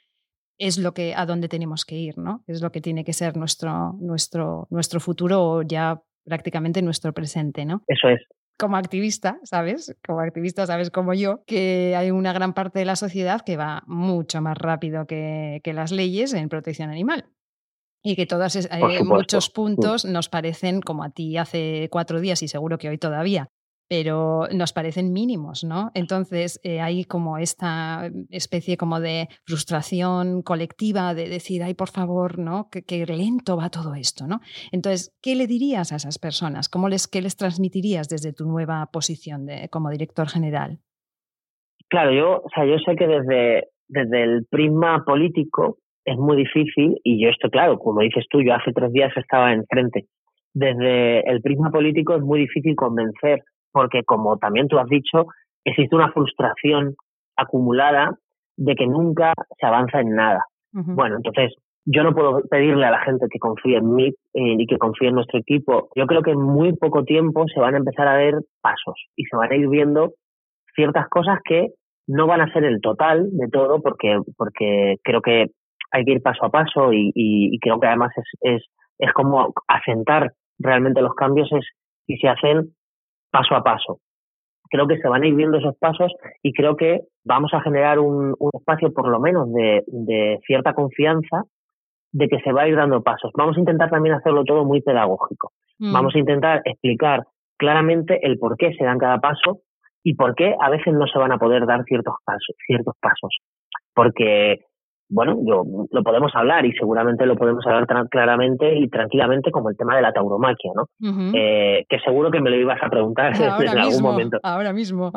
[0.59, 2.45] es lo que a dónde tenemos que ir, ¿no?
[2.47, 7.65] Es lo que tiene que ser nuestro, nuestro, nuestro futuro o ya prácticamente nuestro presente,
[7.65, 7.83] ¿no?
[7.87, 8.21] Eso es.
[8.59, 9.97] Como activista, ¿sabes?
[10.07, 13.83] Como activista, sabes como yo, que hay una gran parte de la sociedad que va
[13.87, 17.27] mucho más rápido que, que las leyes en protección animal.
[18.05, 18.69] Y que todos eh,
[19.05, 19.53] muchos mm.
[19.55, 23.51] puntos nos parecen, como a ti hace cuatro días y seguro que hoy todavía,
[23.93, 25.91] pero nos parecen mínimos, ¿no?
[25.93, 32.39] Entonces eh, hay como esta especie como de frustración colectiva de decir, ay, por favor,
[32.39, 32.71] ¿no?
[32.71, 34.41] Qué, lento va todo esto, ¿no?
[34.73, 36.71] Entonces, ¿qué le dirías a esas personas?
[36.71, 40.79] ¿Cómo les, ¿Qué les transmitirías desde tu nueva posición de, como director general?
[41.91, 45.77] Claro, yo, o sea, yo sé que desde, desde el prisma político
[46.07, 49.53] es muy difícil, y yo esto, claro, como dices tú, yo hace tres días estaba
[49.53, 50.07] enfrente.
[50.55, 55.27] Desde el prisma político es muy difícil convencer porque como también tú has dicho,
[55.65, 56.95] existe una frustración
[57.37, 58.17] acumulada
[58.57, 60.45] de que nunca se avanza en nada.
[60.73, 61.55] Bueno, entonces
[61.85, 65.09] yo no puedo pedirle a la gente que confíe en mí eh, y que confíe
[65.09, 65.91] en nuestro equipo.
[65.95, 69.25] Yo creo que en muy poco tiempo se van a empezar a ver pasos y
[69.25, 70.13] se van a ir viendo
[70.75, 71.69] ciertas cosas que
[72.07, 75.47] no van a ser el total de todo porque, porque creo que
[75.91, 78.63] hay que ir paso a paso y, creo que además es, es,
[78.99, 81.67] es como asentar realmente los cambios es
[82.07, 82.75] si se hacen
[83.33, 83.99] paso a paso.
[84.71, 87.99] Creo que se van a ir viendo esos pasos y creo que vamos a generar
[87.99, 91.43] un, espacio por lo menos de, cierta confianza
[92.13, 93.33] de que se va a ir dando pasos.
[93.37, 95.53] Vamos a intentar también hacerlo todo muy pedagógico.
[95.79, 95.93] Mm.
[95.93, 97.25] Vamos a intentar explicar
[97.57, 99.61] claramente el por qué se dan cada paso
[100.05, 103.39] y por qué a veces no se van a poder dar ciertos pasos, ciertos pasos.
[103.95, 104.61] Porque
[105.13, 109.77] bueno, yo lo podemos hablar y seguramente lo podemos hablar claramente y tranquilamente como el
[109.77, 110.87] tema de la tauromaquia, ¿no?
[111.35, 114.39] Eh, que seguro que me lo ibas a preguntar en algún momento.
[114.43, 115.13] Ahora mismo.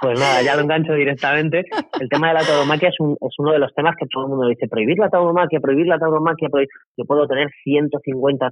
[0.00, 1.64] Pues nada, ya lo engancho directamente.
[1.98, 4.30] El tema de la tauromaquia es, un, es uno de los temas que todo el
[4.30, 6.48] mundo dice, prohibir la tauromaquia, prohibir la tauromaquia,
[6.96, 8.50] yo puedo tener 150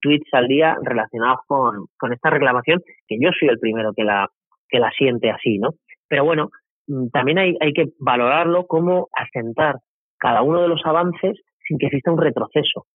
[0.00, 4.28] tweets al día relacionados con, con esta reclamación, que yo soy el primero que la,
[4.68, 5.74] que la siente así, ¿no?
[6.08, 6.48] Pero bueno,
[6.86, 9.76] mm, también hay, hay que valorarlo como asentar
[10.18, 12.86] cada uno de los avances sin que exista un retroceso.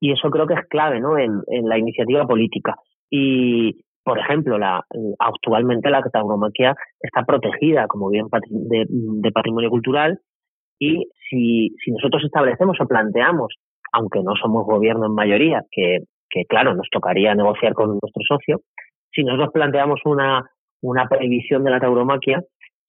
[0.00, 1.18] Y eso creo que es clave ¿no?
[1.18, 2.74] en, la iniciativa política.
[3.10, 4.84] Y, por ejemplo, la,
[5.18, 10.18] actualmente la tauromaquia está protegida como bien de, patrimonio cultural
[10.78, 13.54] y si, si nosotros establecemos o planteamos,
[13.92, 15.98] aunque no somos gobierno en mayoría, que,
[16.28, 18.60] que claro, nos tocaría negociar con nuestro socio,
[19.12, 20.44] si nosotros planteamos una,
[20.82, 22.42] una prohibición de la tauromaquia,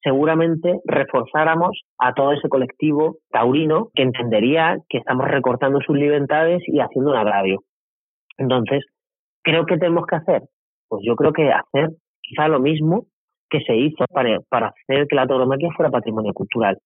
[0.05, 6.79] seguramente reforzáramos a todo ese colectivo taurino que entendería que estamos recortando sus libertades y
[6.79, 7.63] haciendo un agravio.
[8.37, 8.85] Entonces,
[9.43, 10.43] creo que tenemos que hacer,
[10.87, 11.89] pues yo creo que hacer
[12.21, 13.07] quizá lo mismo
[13.49, 16.77] que se hizo para, hacer que la tauromaquia fuera patrimonio cultural.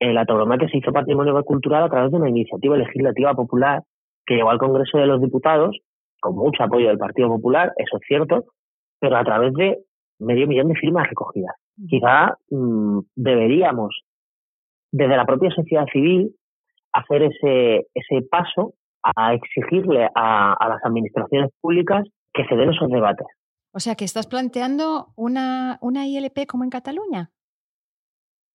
[0.00, 3.82] Eh, la tauromaquia se hizo patrimonio cultural a través de una iniciativa legislativa popular
[4.24, 5.78] que llegó al Congreso de los Diputados
[6.20, 8.44] con mucho apoyo del Partido Popular, eso es cierto,
[9.00, 9.78] pero a través de
[10.20, 11.61] medio millón de firmas recogidas.
[11.88, 14.02] Quizá mm, deberíamos,
[14.90, 16.34] desde la propia sociedad civil,
[16.92, 23.26] hacer ese, ese paso a exigirle a, las administraciones públicas que se den esos debates.
[23.74, 27.30] O sea, que estás planteando una, una ILP como en Cataluña.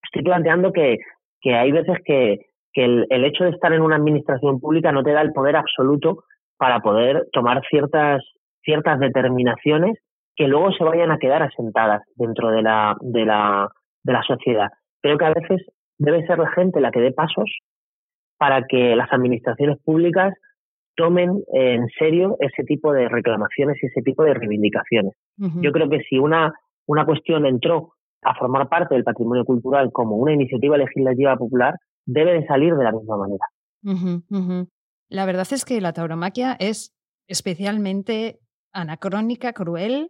[0.04, 0.98] Estoy planteando que,
[1.42, 5.04] que hay veces que, que el, el, hecho de estar en una administración pública no
[5.04, 6.24] te da el poder absoluto
[6.58, 8.24] para poder tomar ciertas,
[8.64, 9.98] ciertas determinaciones
[10.38, 13.68] que luego se vayan a quedar asentadas dentro de la, de la,
[14.04, 14.70] de la sociedad.
[15.02, 15.66] Creo que a veces
[15.98, 17.50] debe ser la gente la que dé pasos
[18.38, 20.34] para que las administraciones públicas
[20.96, 25.14] tomen en serio ese tipo de reclamaciones y ese tipo de reivindicaciones.
[25.38, 26.54] Yo creo que si una,
[26.88, 32.34] una cuestión entró a formar parte del patrimonio cultural como una iniciativa legislativa popular, debe
[32.34, 33.46] de salir de la misma manera.
[35.10, 36.96] La verdad es que la tauromaquia es
[37.28, 38.40] especialmente
[38.72, 40.10] anacrónica, cruel,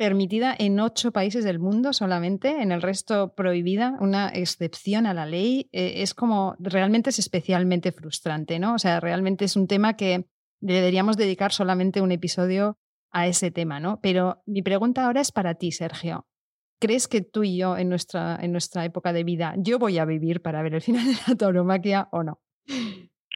[0.00, 5.26] permitida en ocho países del mundo solamente, en el resto prohibida, una excepción a la
[5.26, 8.72] ley, eh, es como realmente es especialmente frustrante, ¿no?
[8.72, 10.24] O sea, realmente es un tema que
[10.58, 12.78] deberíamos dedicar solamente un episodio
[13.10, 14.00] a ese tema, ¿no?
[14.00, 16.24] Pero mi pregunta ahora es para ti, Sergio.
[16.80, 20.06] ¿Crees que tú y yo en nuestra, en nuestra época de vida, yo voy a
[20.06, 22.40] vivir para ver el final de la tauromaquia o no?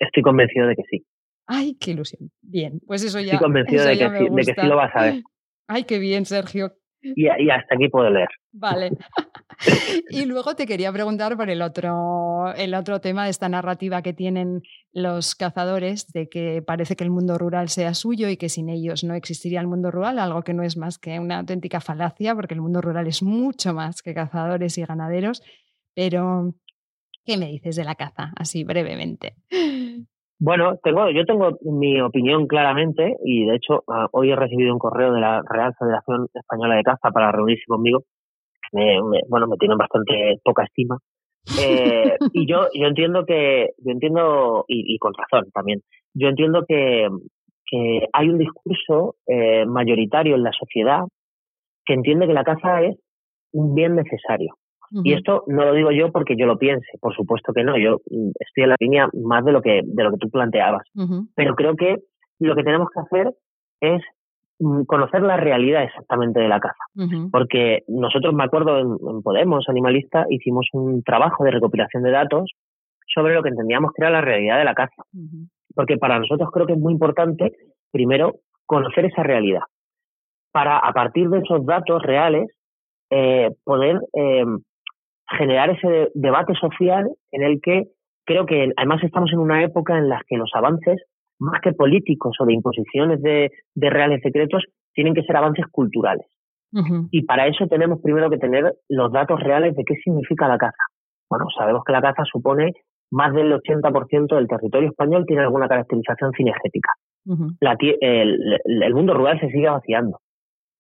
[0.01, 1.07] Estoy convencido de que sí.
[1.47, 2.31] Ay, qué ilusión.
[2.41, 3.35] Bien, pues eso ya.
[3.35, 5.23] Estoy convencido de, que sí, de que sí lo vas a ver.
[5.67, 6.77] Ay, qué bien, Sergio.
[7.03, 8.29] Y, y hasta aquí puedo leer.
[8.53, 8.91] Vale.
[10.11, 14.13] y luego te quería preguntar por el otro, el otro tema de esta narrativa que
[14.13, 18.69] tienen los cazadores de que parece que el mundo rural sea suyo y que sin
[18.69, 22.35] ellos no existiría el mundo rural, algo que no es más que una auténtica falacia,
[22.35, 25.43] porque el mundo rural es mucho más que cazadores y ganaderos.
[25.95, 26.55] Pero,
[27.25, 28.33] ¿qué me dices de la caza?
[28.37, 29.35] Así brevemente.
[30.45, 34.79] Bueno, tengo, yo tengo mi opinión claramente y de hecho ah, hoy he recibido un
[34.79, 38.05] correo de la Real Federación Española de Caza para reunirse conmigo
[38.73, 40.99] me, bueno, me tienen bastante poca estima.
[41.59, 45.81] Eh, y yo, yo entiendo que, yo entiendo, y, con razón también,
[46.15, 47.09] yo entiendo que,
[47.67, 51.05] que hay un discurso eh, mayoritario en la sociedad
[51.87, 52.97] que entiende que la caza es
[53.53, 54.55] un bien necesario.
[55.03, 58.01] Y esto no lo digo yo porque yo lo piense, por supuesto que no, yo
[58.11, 60.87] mm, estoy en la línea más de lo que, de lo que tú planteabas.
[61.35, 61.97] Pero creo que
[62.39, 63.35] lo que tenemos que hacer
[63.81, 64.03] es
[64.61, 66.85] Mm, conocer la realidad exactamente de la caza.
[67.33, 72.53] Porque nosotros, me acuerdo, en, Podemos, Animalista, hicimos un trabajo de recopilación de datos
[73.13, 75.03] sobre lo que entendíamos que era la realidad de la caza.
[75.75, 77.53] Porque para nosotros creo que es muy importante,
[77.91, 79.63] primero, conocer esa realidad.
[80.53, 82.49] Para, a partir de esos datos reales,
[83.11, 84.45] eh, poder eh,
[85.29, 87.89] generar ese debate social en el que
[88.25, 91.03] creo que además estamos en una época en la que los avances
[91.39, 96.27] más que políticos o de imposiciones de, reales secretos, tienen que ser avances culturales.
[97.13, 100.83] Y para eso tenemos primero que tener los datos reales de qué significa la caza.
[101.31, 102.73] Bueno, sabemos que la caza supone
[103.13, 106.91] más del 80% del territorio español tiene alguna caracterización cinegética.
[108.01, 110.19] el, mundo rural se sigue vaciando.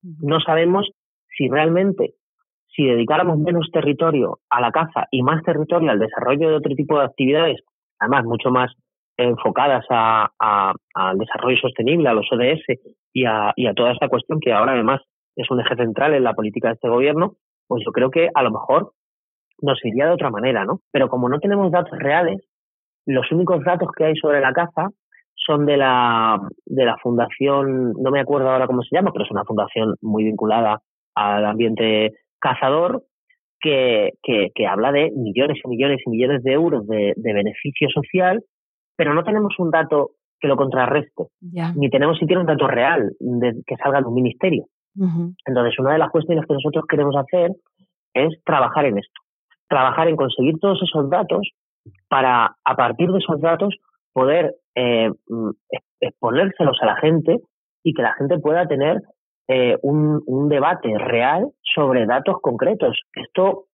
[0.02, 0.90] No sabemos
[1.36, 2.14] si realmente,
[2.74, 6.98] si dedicáramos menos territorio a la caza y más territorio al desarrollo de otro tipo
[6.98, 7.60] de actividades,
[7.98, 8.72] además mucho más
[9.16, 10.30] enfocadas a,
[10.94, 12.64] al desarrollo sostenible, a los ODS
[13.12, 15.00] y a, y a toda esta cuestión que ahora además
[15.36, 17.34] es un eje central en la política de este gobierno,
[17.68, 18.92] pues yo creo que a lo mejor
[19.62, 20.80] nos iría de otra manera, ¿no?
[20.92, 22.38] Pero como no tenemos datos reales,
[23.06, 24.88] los únicos datos que hay sobre la caza
[25.34, 29.30] son de la, de la fundación, no me acuerdo ahora cómo se llama, pero es
[29.30, 30.80] una fundación muy vinculada
[31.14, 32.12] al ambiente
[32.44, 33.02] cazador,
[33.60, 37.88] que, que, que habla de millones y millones y millones de euros de, de beneficio
[37.88, 38.44] social
[38.96, 43.62] pero no tenemos un dato que lo contrarreste, ni tenemos siquiera un dato real de,
[43.66, 44.66] que salga de un ministerio.
[45.46, 47.50] Entonces, una de las cuestiones que nosotros queremos hacer
[48.12, 49.20] es trabajar en esto,
[49.68, 51.50] trabajar en conseguir todos esos datos
[52.08, 53.74] para, a partir de esos datos,
[54.12, 55.50] poder eh, mm,
[56.00, 57.38] exponérselos a la gente
[57.82, 59.00] y que la gente pueda tener
[59.48, 63.00] eh, un, un debate real sobre datos concretos.
[63.14, 63.66] Esto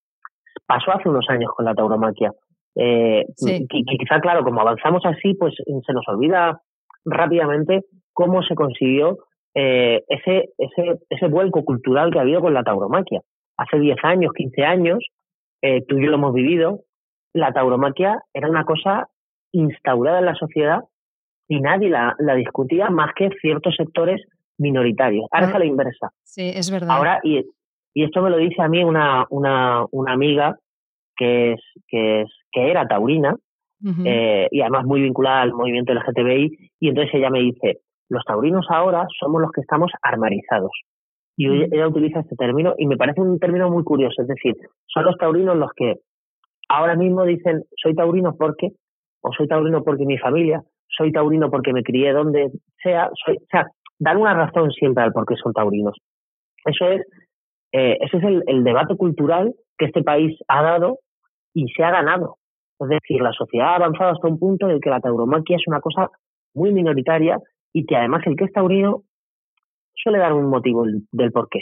[0.66, 2.32] pasó hace unos años con la tauromaquia.
[2.76, 6.60] Eh, quizá, claro, como avanzamos así, pues se nos olvida
[7.04, 9.18] rápidamente cómo se consiguió
[9.54, 13.20] eh, ese, ese, ese vuelco cultural que ha habido con la tauromaquia.
[13.56, 14.98] Hace 10 años, 15 años,
[15.62, 16.80] eh, tú y yo lo hemos vivido,
[17.32, 19.08] la tauromaquia era una cosa
[19.52, 20.80] instaurada en la sociedad
[21.48, 24.22] y nadie la, la discutía más que ciertos sectores
[24.60, 25.26] minoritarios.
[25.32, 26.10] Ahora es a la inversa.
[26.22, 26.96] Sí, es verdad.
[26.96, 27.44] Ahora, y,
[27.94, 30.56] y esto me lo dice a mí una, una, una amiga
[31.16, 33.34] que es, que es, que era taurina,
[34.04, 37.78] eh, y además muy vinculada al movimiento LGTBI, y entonces ella me dice,
[38.10, 40.72] los taurinos ahora somos los que estamos armarizados.
[41.36, 44.54] Y ella utiliza este término y me parece un término muy curioso, es decir,
[44.86, 45.94] son los taurinos los que
[46.68, 48.72] ahora mismo dicen, soy taurino porque,
[49.22, 52.50] o soy taurino porque mi familia, soy taurino porque me crié donde
[52.82, 53.66] sea, soy, o sea,
[54.00, 55.96] dan una razón siempre al por qué son taurinos.
[56.64, 57.02] Eso es,
[57.72, 60.98] eh, ese es el, el, debate cultural que este país ha dado
[61.54, 62.38] y se ha ganado.
[62.80, 65.62] Es decir, la sociedad ha avanzado hasta un punto en el que la tauromaquia es
[65.66, 66.10] una cosa
[66.54, 67.38] muy minoritaria
[67.72, 69.02] y que además el que es taurino
[69.94, 71.60] suele dar un motivo del por qué.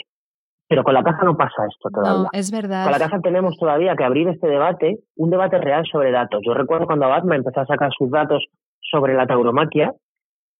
[0.69, 2.23] Pero con la caza no pasa esto todavía.
[2.23, 2.83] No, es verdad.
[2.83, 6.41] Con la caza tenemos todavía que abrir este debate, un debate real sobre datos.
[6.45, 8.45] Yo recuerdo cuando Abatma empezó a sacar sus datos
[8.79, 9.93] sobre la tauromaquia,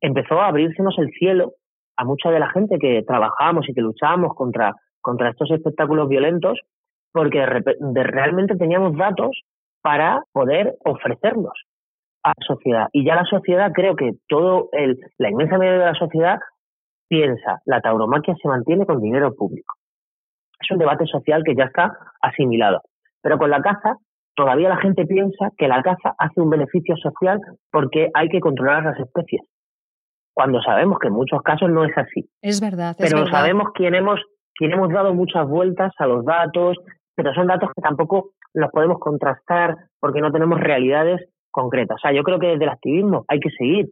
[0.02, 1.54] empezó a abrirsenos el cielo
[2.00, 6.58] a mucha de la gente que trabajábamos y que luchábamos contra, contra estos espectáculos violentos
[7.12, 9.42] porque de, realmente teníamos datos
[9.82, 11.54] para poder ofrecerlos
[12.24, 12.88] a la sociedad.
[12.94, 16.40] Y ya la sociedad, creo que todo el, la inmensa mayoría de la sociedad
[17.10, 19.76] piensa, la tauromaquia se mantiene con dinero público.
[20.58, 22.82] Es un debate social que ya está asimilado.
[23.22, 23.98] Pero con la caza,
[24.36, 28.86] todavía la gente piensa que la caza hace un beneficio social porque hay que controlar
[28.86, 29.42] las especies.
[30.40, 32.30] Cuando sabemos que en muchos casos no es así.
[32.42, 32.96] Es verdad.
[32.98, 34.22] pero sabemos quién hemos,
[34.56, 36.78] quién hemos dado muchas vueltas a los datos,
[37.14, 41.96] pero son datos que tampoco los podemos contrastar porque no tenemos realidades concretas.
[41.96, 43.88] O sea, yo creo que desde el activismo hay que seguir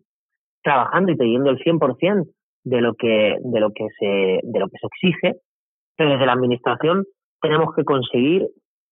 [0.63, 2.29] trabajando y pidiendo el 100%
[2.63, 5.39] de lo que de lo que se de lo que se exige,
[5.97, 7.03] pero desde la administración
[7.41, 8.47] tenemos que conseguir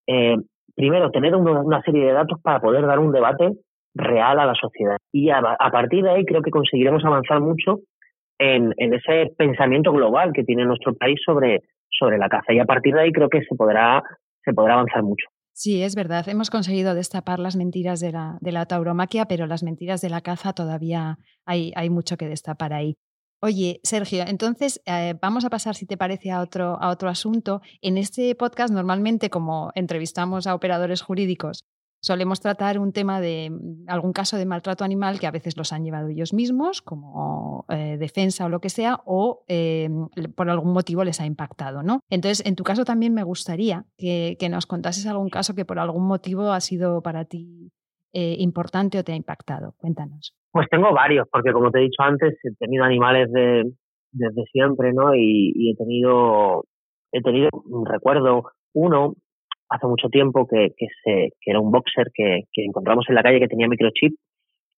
[0.06, 0.36] eh,
[0.74, 3.50] primero tener una, serie de datos para poder dar un debate
[3.96, 5.40] real a la sociedad y a,
[5.72, 7.80] partir de ahí creo que conseguiremos avanzar mucho
[8.38, 11.62] en, ese pensamiento global que tiene nuestro país sobre
[11.98, 14.02] sobre la caza y a partir de ahí creo que se podrá
[14.44, 15.26] se podrá avanzar mucho.
[15.52, 16.28] Sí, es verdad.
[16.28, 21.16] Hemos conseguido destapar las mentiras de la, tauromaquia, pero las mentiras de la caza todavía
[21.46, 22.98] hay, hay mucho que destapar ahí.
[23.40, 27.60] Oye, Sergio, entonces eh, vamos a pasar, si te parece, a otro, a otro asunto.
[27.80, 31.64] En este podcast, normalmente, como entrevistamos a operadores jurídicos,
[32.06, 35.72] solemos tratar un tema de mm, algún caso de maltrato animal que a veces los
[35.72, 39.88] han llevado ellos mismos, como eh, defensa o lo que sea, o eh,
[40.36, 42.00] por algún motivo les ha impactado, ¿no?
[42.08, 46.06] Entonces, en tu caso también me gustaría que, nos contases algún caso que por algún
[46.06, 47.72] motivo ha sido para ti
[48.12, 49.74] eh, importante o te ha impactado.
[49.76, 50.36] Cuéntanos.
[50.52, 53.72] Pues tengo varios, porque como te he dicho antes, he tenido animales de,
[54.12, 55.16] desde siempre, ¿no?
[55.16, 56.64] Y, y he tenido,
[57.10, 57.50] he tenido,
[57.84, 59.14] recuerdo uno
[59.68, 63.48] hace mucho tiempo que, se, que era un boxer que, encontramos en la calle que
[63.48, 64.14] tenía microchip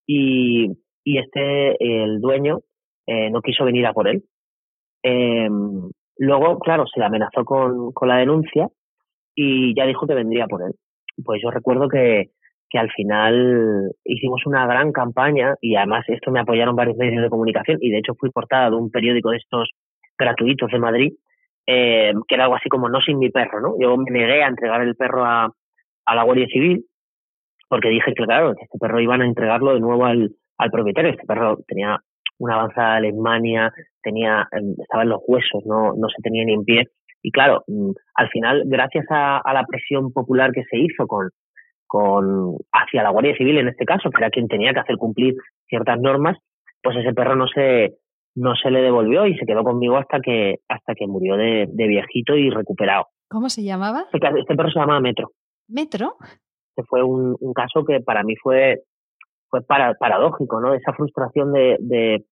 [0.07, 0.71] y,
[1.05, 2.61] este, el dueño,
[3.07, 4.25] eh, no quiso venir a por él.
[5.03, 5.49] Eh,
[6.19, 8.69] luego, claro, se le amenazó con, con la denuncia
[9.35, 10.73] y ya dijo que vendría por él.
[11.25, 12.31] Pues yo recuerdo que
[12.75, 17.79] al final hicimos una gran campaña y además esto me apoyaron varios medios de comunicación
[17.81, 19.71] y de hecho fui portada de un periódico de estos
[20.19, 21.13] gratuitos de Madrid
[21.71, 23.75] eh, que era algo así como no sin mi perro, ¿no?
[23.79, 25.53] Yo me negué a entregar el perro a,
[26.15, 26.87] la Guardia Civil
[27.69, 31.11] porque dije que, claro, este perro iban a entregarlo de nuevo al, al propietario.
[31.11, 31.99] Este perro tenía
[32.39, 33.71] una avanzada alemania,
[34.03, 36.85] tenía, em, estaba en los huesos, no, no se tenía ni en pie.
[37.21, 41.29] Y claro, mm, al final, gracias a, a la presión popular que se hizo con,
[41.87, 45.35] con hacia la Guardia Civil en este caso, que era quien tenía que hacer cumplir
[45.69, 46.39] ciertas normas,
[46.83, 47.93] pues ese perro no se
[48.35, 52.37] no se le devolvió y se quedó conmigo hasta que hasta que murió de, viejito
[52.37, 53.07] y recuperado.
[53.29, 54.05] ¿Cómo se llamaba?
[54.13, 55.31] Este, este, perro se llama Metro.
[55.69, 56.15] ¿Metro?
[56.77, 58.83] Este fue un, un caso que para mí fue
[59.51, 60.75] fue para, paradójico, ¿no?
[60.75, 62.25] Esa frustración de, de,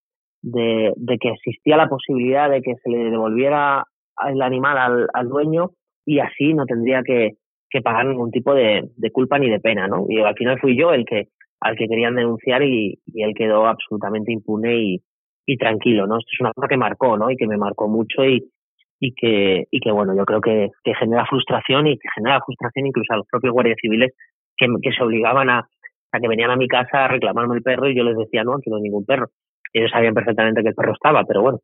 [0.42, 3.84] de, que existía la posibilidad de que se le devolviera
[4.28, 5.70] el animal al, al dueño
[6.04, 7.32] y así no tendría que,
[7.70, 10.06] que pagar ningún tipo de, de, culpa ni de pena, ¿no?
[10.08, 11.28] Y al final fui yo el que
[11.58, 15.02] al que querían denunciar y, y él quedó absolutamente impune y,
[15.46, 16.18] y tranquilo, ¿no?
[16.18, 17.30] Esto es una cosa que marcó, ¿no?
[17.30, 18.50] Y que me marcó mucho y,
[18.98, 22.86] y que, y que bueno, yo creo que, que genera frustración y que genera frustración
[22.86, 24.12] incluso a los propios guardias civiles
[24.56, 25.68] que, que se obligaban a,
[26.12, 28.54] a que venían a mi casa a reclamarme el perro y yo les decía, no,
[28.54, 29.28] aquí no hay ningún perro.
[29.72, 31.58] Ellos sabían perfectamente que el perro estaba, pero bueno.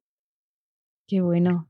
[1.08, 1.66] Qué bueno.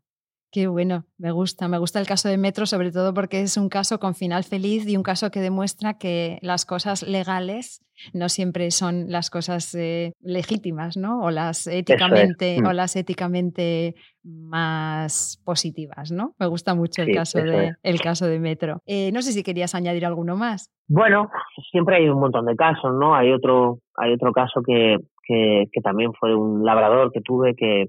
[0.52, 3.70] Qué bueno, me gusta, me gusta el caso de Metro, sobre todo porque es un
[3.70, 7.80] caso con final feliz y un caso que demuestra que las cosas legales
[8.12, 11.22] no siempre son las cosas eh, legítimas, ¿no?
[11.22, 12.74] O las éticamente, o mm.
[12.74, 16.34] las éticamente más positivas, ¿no?
[16.38, 18.80] Me gusta mucho el caso de el caso de Metro.
[18.84, 20.70] Eh, no sé si querías añadir alguno más.
[20.86, 21.30] Bueno,
[21.70, 23.14] siempre hay un montón de casos, ¿no?
[23.14, 27.86] Hay otro, hay otro caso que, que, que también fue un labrador que tuve que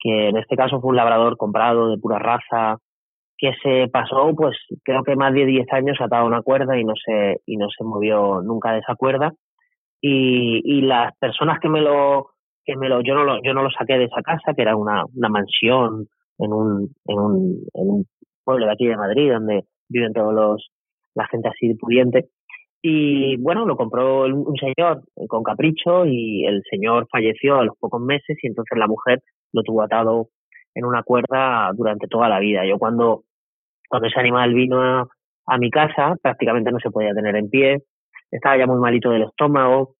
[0.00, 2.78] que en este caso fue un labrador comprado de pura raza,
[3.36, 6.84] que se pasó, pues creo que más de 10 años atado a una cuerda y
[6.84, 9.32] no se, y no se movió nunca de esa cuerda.
[10.00, 12.30] Y, y las personas que me lo,
[12.64, 14.76] que me lo, yo no lo, yo no lo saqué de esa casa, que era
[14.76, 16.06] una, una mansión
[16.38, 18.04] en un, en un, en un
[18.44, 20.70] pueblo de aquí de Madrid, donde viven todos los,
[21.14, 22.28] la gente así pudiente.
[22.82, 28.00] Y bueno, lo compró un señor con capricho y el señor falleció a los pocos
[28.00, 30.28] meses y entonces la mujer lo tuvo atado
[30.74, 32.64] en una cuerda durante toda la vida.
[32.64, 33.24] Yo cuando,
[33.88, 37.82] cuando ese animal vino a, mi casa prácticamente no se podía tener en pie,
[38.30, 39.96] estaba ya muy malito del estómago,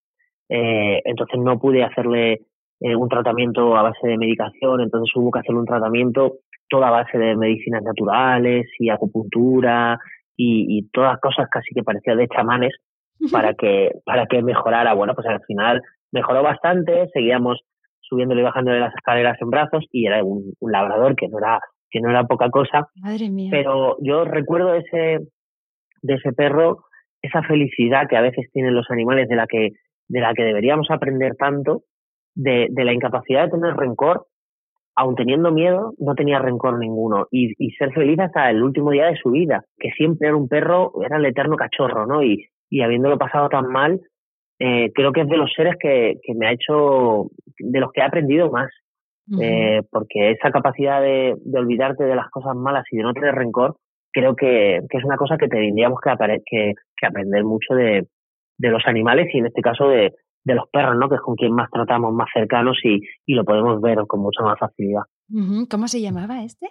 [0.48, 2.42] eh, entonces no pude hacerle
[2.80, 6.92] eh, un tratamiento a base de medicación, entonces hubo que hacerle un tratamiento toda a
[6.92, 9.98] base de medicinas naturales y acupuntura
[10.36, 12.72] y, y todas cosas casi que parecían de chamanes
[13.32, 14.94] para que, para que mejorara.
[14.94, 15.82] Bueno, pues al final
[16.12, 17.60] mejoró bastante, seguíamos
[18.11, 22.00] subiéndole y bajándole las escaleras en brazos y era un, labrador que no era, que
[22.00, 22.88] no era poca cosa.
[22.96, 23.48] Madre mía.
[23.50, 25.21] Pero yo recuerdo ese,
[26.02, 26.85] de ese perro,
[27.23, 29.71] esa felicidad que a veces tienen los animales de la que,
[30.08, 31.85] de la que deberíamos aprender tanto,
[32.35, 34.27] de, de la incapacidad de tener rencor
[34.96, 39.06] aun teniendo miedo, no tenía rencor ninguno y, y, ser feliz hasta el último día
[39.06, 42.23] de su vida, que siempre era un perro, era el eterno cachorro, ¿no?
[42.23, 44.00] Y, y habiéndolo pasado tan mal,
[44.61, 48.00] eh, creo que es de los seres que, que, me ha hecho, de los que
[48.00, 48.71] he aprendido más.
[49.40, 53.35] eh, porque esa capacidad de, de, olvidarte de las cosas malas y de no tener
[53.35, 53.77] rencor,
[54.13, 56.11] creo que, que es una cosa que tendríamos que,
[56.44, 58.08] que, que aprender mucho de,
[58.58, 60.13] de los animales y en este caso de,
[60.44, 61.08] de los perros, ¿no?
[61.08, 64.42] Que es con quien más tratamos, más cercanos y, y lo podemos ver con mucha
[64.42, 65.02] más facilidad.
[65.71, 66.69] ¿Cómo se llamaba este?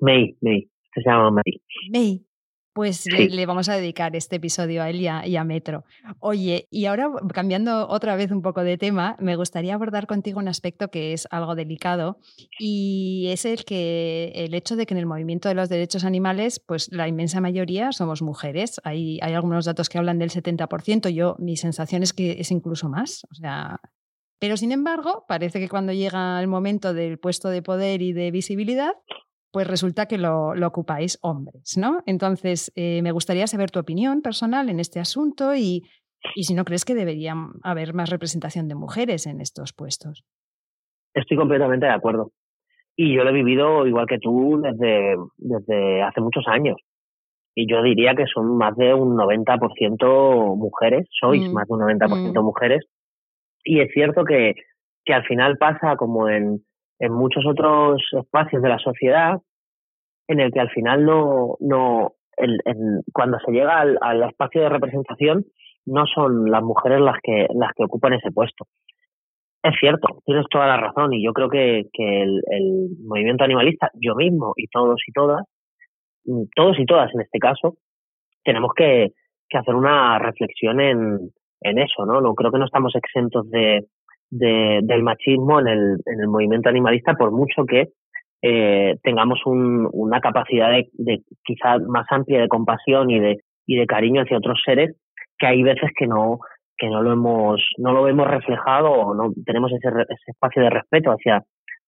[0.00, 0.68] May, May.
[0.94, 1.60] Se llama May.
[1.90, 2.26] May.
[2.74, 3.10] Pues sí.
[3.10, 5.84] le, le, vamos a dedicar este episodio a él y a, y a, Metro.
[6.18, 10.48] Oye, y ahora cambiando otra vez un poco de tema, me gustaría abordar contigo un
[10.48, 12.18] aspecto que es algo delicado
[12.58, 16.58] y es el que el hecho de que en el movimiento de los derechos animales,
[16.58, 18.80] pues la inmensa mayoría somos mujeres.
[18.82, 21.10] Hay, hay algunos datos que hablan del 70%.
[21.10, 23.24] Yo, mi sensación es que es incluso más.
[23.30, 23.80] O sea,
[24.40, 28.30] pero sin embargo, parece que cuando llega el momento del puesto de poder y de
[28.30, 28.94] visibilidad,
[29.54, 32.02] pues resulta que lo, lo ocupáis hombres, ¿no?
[32.06, 35.84] Entonces, eh, me gustaría saber tu opinión personal en este asunto y,
[36.34, 40.24] y si no crees que debería haber más representación de mujeres en estos puestos.
[41.14, 42.32] Estoy completamente de acuerdo.
[42.96, 46.76] Y yo lo he vivido igual que tú desde, desde hace muchos años.
[47.54, 51.52] Y yo diría que son más de un 90% mujeres, sois mm.
[51.52, 52.08] más de un 90%
[52.40, 52.44] mm.
[52.44, 52.84] mujeres.
[53.62, 54.54] Y es cierto que,
[55.04, 56.64] que al final pasa como en,
[56.98, 59.38] en muchos otros espacios de la sociedad
[60.28, 62.58] en el que al final no, no el,
[63.12, 65.44] cuando se llega al, al, espacio de representación
[65.86, 68.66] no son las mujeres las que las que ocupan ese puesto.
[69.62, 73.90] Es cierto, tienes toda la razón y yo creo que, que el, el movimiento animalista,
[73.94, 75.44] yo mismo y todos y todas,
[76.24, 77.76] mm, todos y todas en este caso,
[78.44, 79.12] tenemos que,
[79.48, 81.18] que hacer una reflexión en,
[81.60, 82.20] en eso, ¿no?
[82.20, 83.86] No creo que no estamos exentos de,
[84.34, 87.88] de, del machismo en el, en el movimiento animalista, por mucho que
[88.42, 93.76] eh, tengamos un, una capacidad de, de quizá más amplia de compasión y de, y
[93.76, 94.96] de cariño hacia otros seres,
[95.38, 96.40] que hay veces que no,
[96.76, 100.70] que no lo hemos, no lo vemos reflejado o no tenemos ese, ese espacio de
[100.70, 101.42] respeto hacia,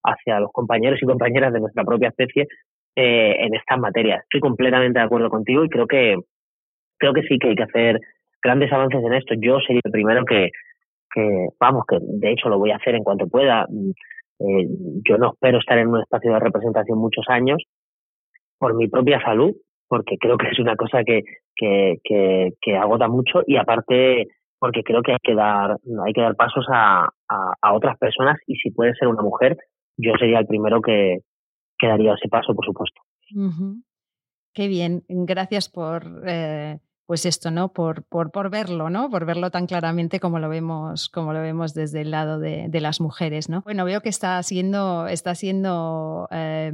[0.04, 2.46] hacia los compañeros y compañeras de nuestra propia especie
[2.94, 4.22] eh, en estas materias.
[4.22, 6.16] Estoy completamente de acuerdo contigo y creo que
[6.98, 8.00] creo que sí que hay que hacer
[8.42, 9.34] grandes avances en esto.
[9.38, 10.50] Yo sería el primero que,
[11.16, 13.66] que, vamos, que de hecho lo voy a hacer en cuanto pueda.
[14.38, 14.68] Eh,
[15.08, 17.62] yo no espero estar en un espacio de representación muchos años
[18.58, 19.52] por mi propia salud,
[19.88, 21.22] porque creo que es una cosa que,
[21.54, 24.26] que, que, que agota mucho y aparte
[24.58, 28.56] porque creo que hay que dar, hay que dar pasos a, a, otras personas y
[28.56, 29.56] si puede ser una mujer,
[29.96, 31.20] yo sería el primero que,
[31.78, 33.00] que daría ese paso, por supuesto.
[33.34, 33.80] Uh.
[34.54, 37.72] Qué bien, gracias por eh, pues esto, ¿no?
[37.72, 39.08] Por, por, por, verlo, ¿no?
[39.10, 42.80] Por verlo tan claramente como lo vemos, como lo vemos desde el lado de, de
[42.80, 43.62] las mujeres, ¿no?
[43.62, 46.72] Bueno, veo que está siendo, está siendo eh,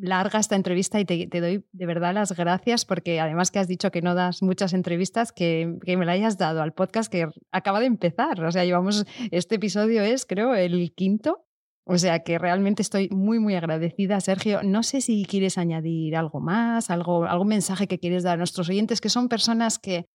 [0.00, 3.68] larga esta entrevista y te, te, doy de verdad las gracias porque además que has
[3.68, 7.28] dicho que no das muchas entrevistas, que, que, me la hayas dado al podcast que
[7.50, 8.42] acaba de empezar.
[8.44, 11.46] O sea, llevamos, este episodio es, creo, el quinto
[11.84, 14.60] o sea que realmente estoy muy, muy agradecida, Sergio.
[14.62, 18.68] No sé si quieres añadir algo más, algo, algún mensaje que quieres dar a nuestros
[18.68, 20.06] oyentes, que son personas que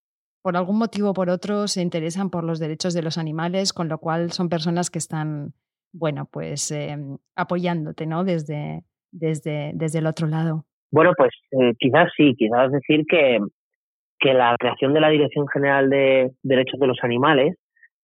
[0.42, 3.90] por algún motivo o por otro se interesan por los derechos de los animales, con
[3.90, 5.54] lo cual son personas que están,
[5.92, 6.96] bueno, pues eh,
[7.36, 8.24] apoyándote, ¿no?
[8.24, 10.66] Desde, desde, desde el otro lado.
[10.92, 13.40] Bueno, pues eh, quizás sí, quizás decir que,
[14.20, 17.56] que la creación de la Dirección General de Derechos de los Animales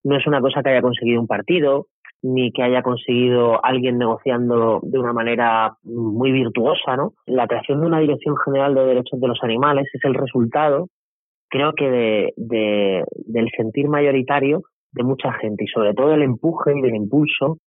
[0.04, 1.88] no es una cosa que haya conseguido un partido,
[2.24, 7.14] ni que haya conseguido alguien negociando de una manera muy virtuosa, ¿no?
[7.26, 10.88] La creación de una Dirección General de Derechos de los Animales es el resultado,
[11.50, 14.62] creo que, de, de, del sentir mayoritario
[14.92, 17.58] de mucha gente y sobre todo del empuje y del impulso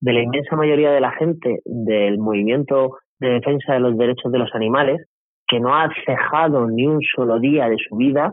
[0.00, 4.38] de la inmensa mayoría de la gente del movimiento de defensa de los derechos de
[4.38, 5.00] los animales
[5.46, 8.32] que no ha cejado ni un solo día de su vida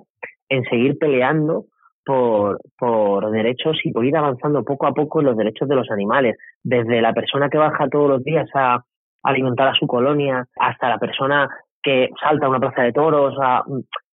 [0.49, 1.65] en seguir peleando
[2.09, 5.91] por, por derechos y por ir avanzando poco a poco en los derechos de los
[5.91, 8.83] animales, desde la persona que baja todos los días a
[9.21, 11.47] alimentar a su colonia hasta la persona
[11.83, 13.61] que salta a una plaza de toros, a,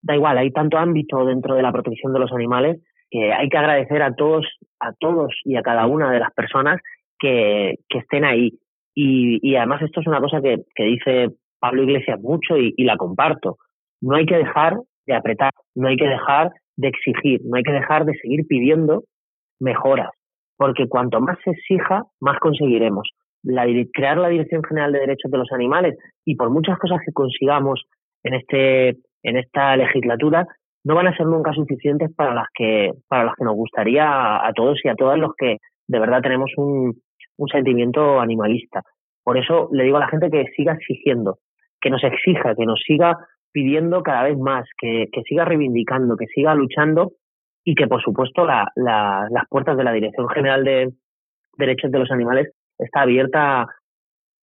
[0.03, 3.57] da igual, hay tanto ámbito dentro de la protección de los animales que hay que
[3.57, 4.45] agradecer a todos,
[4.79, 6.79] a todos y a cada una de las personas
[7.17, 8.59] que, estén ahí.
[8.93, 11.29] Y, y además esto es una cosa que, dice
[11.59, 13.57] Pablo Iglesias mucho y la comparto.
[14.01, 14.77] No hay que dejar
[15.07, 19.03] de apretar, no hay que dejar de exigir, no hay que dejar de seguir pidiendo
[19.59, 20.09] mejoras,
[20.57, 23.09] porque cuanto más se exija, más conseguiremos.
[23.43, 27.13] La, crear la Dirección General de Derechos de los Animales y por muchas cosas que
[27.13, 27.85] consigamos
[28.23, 30.47] en este en esta legislatura
[30.83, 34.47] no van a ser nunca suficientes para las que para las que nos gustaría a,
[34.47, 35.57] a todos y a todas los que
[35.87, 36.93] de verdad tenemos un,
[37.37, 38.81] un sentimiento animalista.
[39.23, 41.37] Por eso le digo a la gente que siga exigiendo,
[41.81, 43.17] que nos exija, que nos siga
[43.51, 47.11] pidiendo cada vez más, que, que siga reivindicando, que siga luchando
[47.63, 50.93] y que por supuesto la, las puertas de la Dirección General de
[51.57, 53.67] Derechos de los Animales está abierta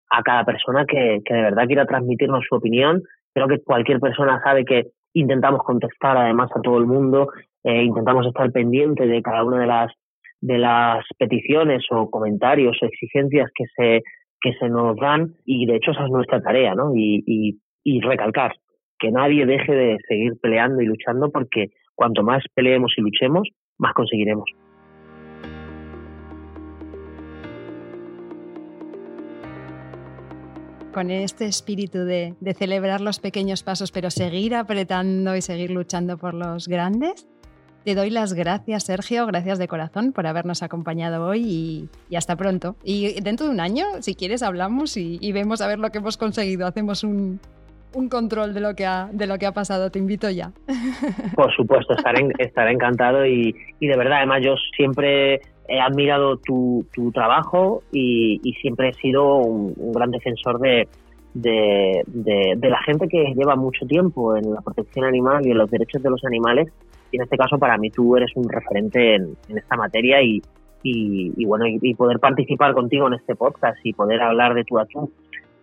[0.10, 3.02] a cada persona que, que de verdad quiera transmitirnos su opinión.
[3.34, 7.28] Creo que cualquier persona sabe que intentamos contestar además a todo el mundo,
[7.64, 9.92] eh, intentamos estar pendiente de cada una de las
[10.40, 14.02] de las peticiones o comentarios o exigencias que se
[14.42, 16.96] que se nos dan y de hecho esa es nuestra tarea, ¿no?
[16.96, 18.56] Y, y, y recalcar
[19.02, 23.94] que nadie deje de seguir peleando y luchando porque cuanto más peleemos y luchemos, más
[23.94, 24.50] conseguiremos.
[30.94, 36.18] con este espíritu de, de, celebrar los pequeños pasos, pero seguir apretando y seguir luchando
[36.18, 37.30] por los grandes.
[37.86, 42.76] Te doy las gracias, Sergio, gracias de corazón por habernos acompañado hoy y, hasta pronto.
[42.84, 46.00] Y dentro de un año, si quieres, hablamos y, y vemos a ver lo que
[46.00, 46.68] hemos conseguido.
[46.68, 47.40] Hacemos un,
[47.94, 49.90] un control de lo que ha, de lo que ha pasado.
[49.90, 50.52] Te invito ya.
[51.36, 56.86] Por supuesto, estaré, estaré encantado y, y, de verdad, además yo siempre he admirado tu,
[56.94, 60.88] tu trabajo y, y, siempre he sido un, gran defensor de,
[61.34, 65.70] de, de, la gente que lleva mucho tiempo en la protección animal y en los
[65.70, 66.70] derechos de los animales.
[67.12, 70.42] Y en este caso, para mí, tú eres un referente en, esta materia y,
[70.84, 74.86] y, bueno, y, poder participar contigo en este podcast y poder hablar de tú a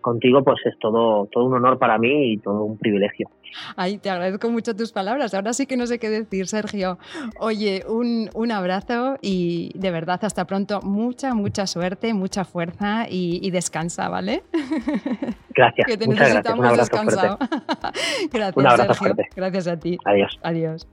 [0.01, 3.29] contigo, pues es todo, todo un honor para mí y todo un privilegio.
[3.75, 5.33] Ay, te agradezco mucho tus palabras.
[5.33, 6.97] Ahora sí que no sé qué decir, Sergio.
[7.39, 10.81] Oye, un, un abrazo y de verdad hasta pronto.
[10.81, 14.43] Mucha, mucha suerte, mucha fuerza y, y descansa, ¿vale?
[15.55, 15.87] Gracias.
[15.87, 16.89] que te muchas necesitamos gracias.
[16.91, 17.37] Un descansado.
[18.31, 18.95] gracias, un abrazo Sergio.
[18.95, 19.29] Fuerte.
[19.35, 19.97] Gracias a ti.
[20.05, 20.39] Adiós.
[20.43, 20.87] Adiós.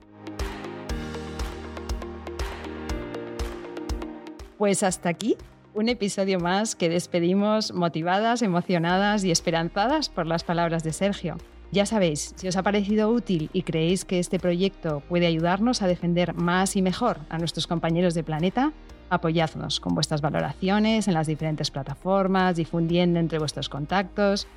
[4.57, 5.37] Pues hasta aquí
[5.77, 11.37] un episodio más que despedimos motivadas, emocionadas y esperanzadas por las palabras de Sergio.
[11.71, 15.87] Ya sabéis, si os ha parecido útil y creéis que este proyecto puede ayudarnos a
[15.87, 18.73] defender más y mejor a nuestros compañeros de planeta,
[19.11, 24.47] apoyadnos con vuestras valoraciones en las diferentes plataformas, difundiendo entre vuestros contactos,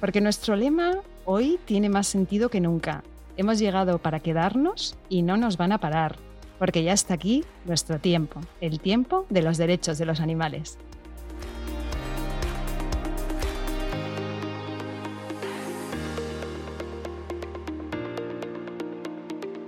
[0.00, 3.04] porque nuestro lema hoy tiene más sentido que nunca.
[3.36, 6.29] Hemos llegado para quedarnos y no nos van a parar
[6.60, 10.78] porque ya está aquí nuestro tiempo, el tiempo de los derechos de los animales.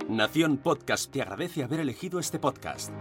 [0.07, 2.91] Nación Podcast te agradece haber elegido este podcast.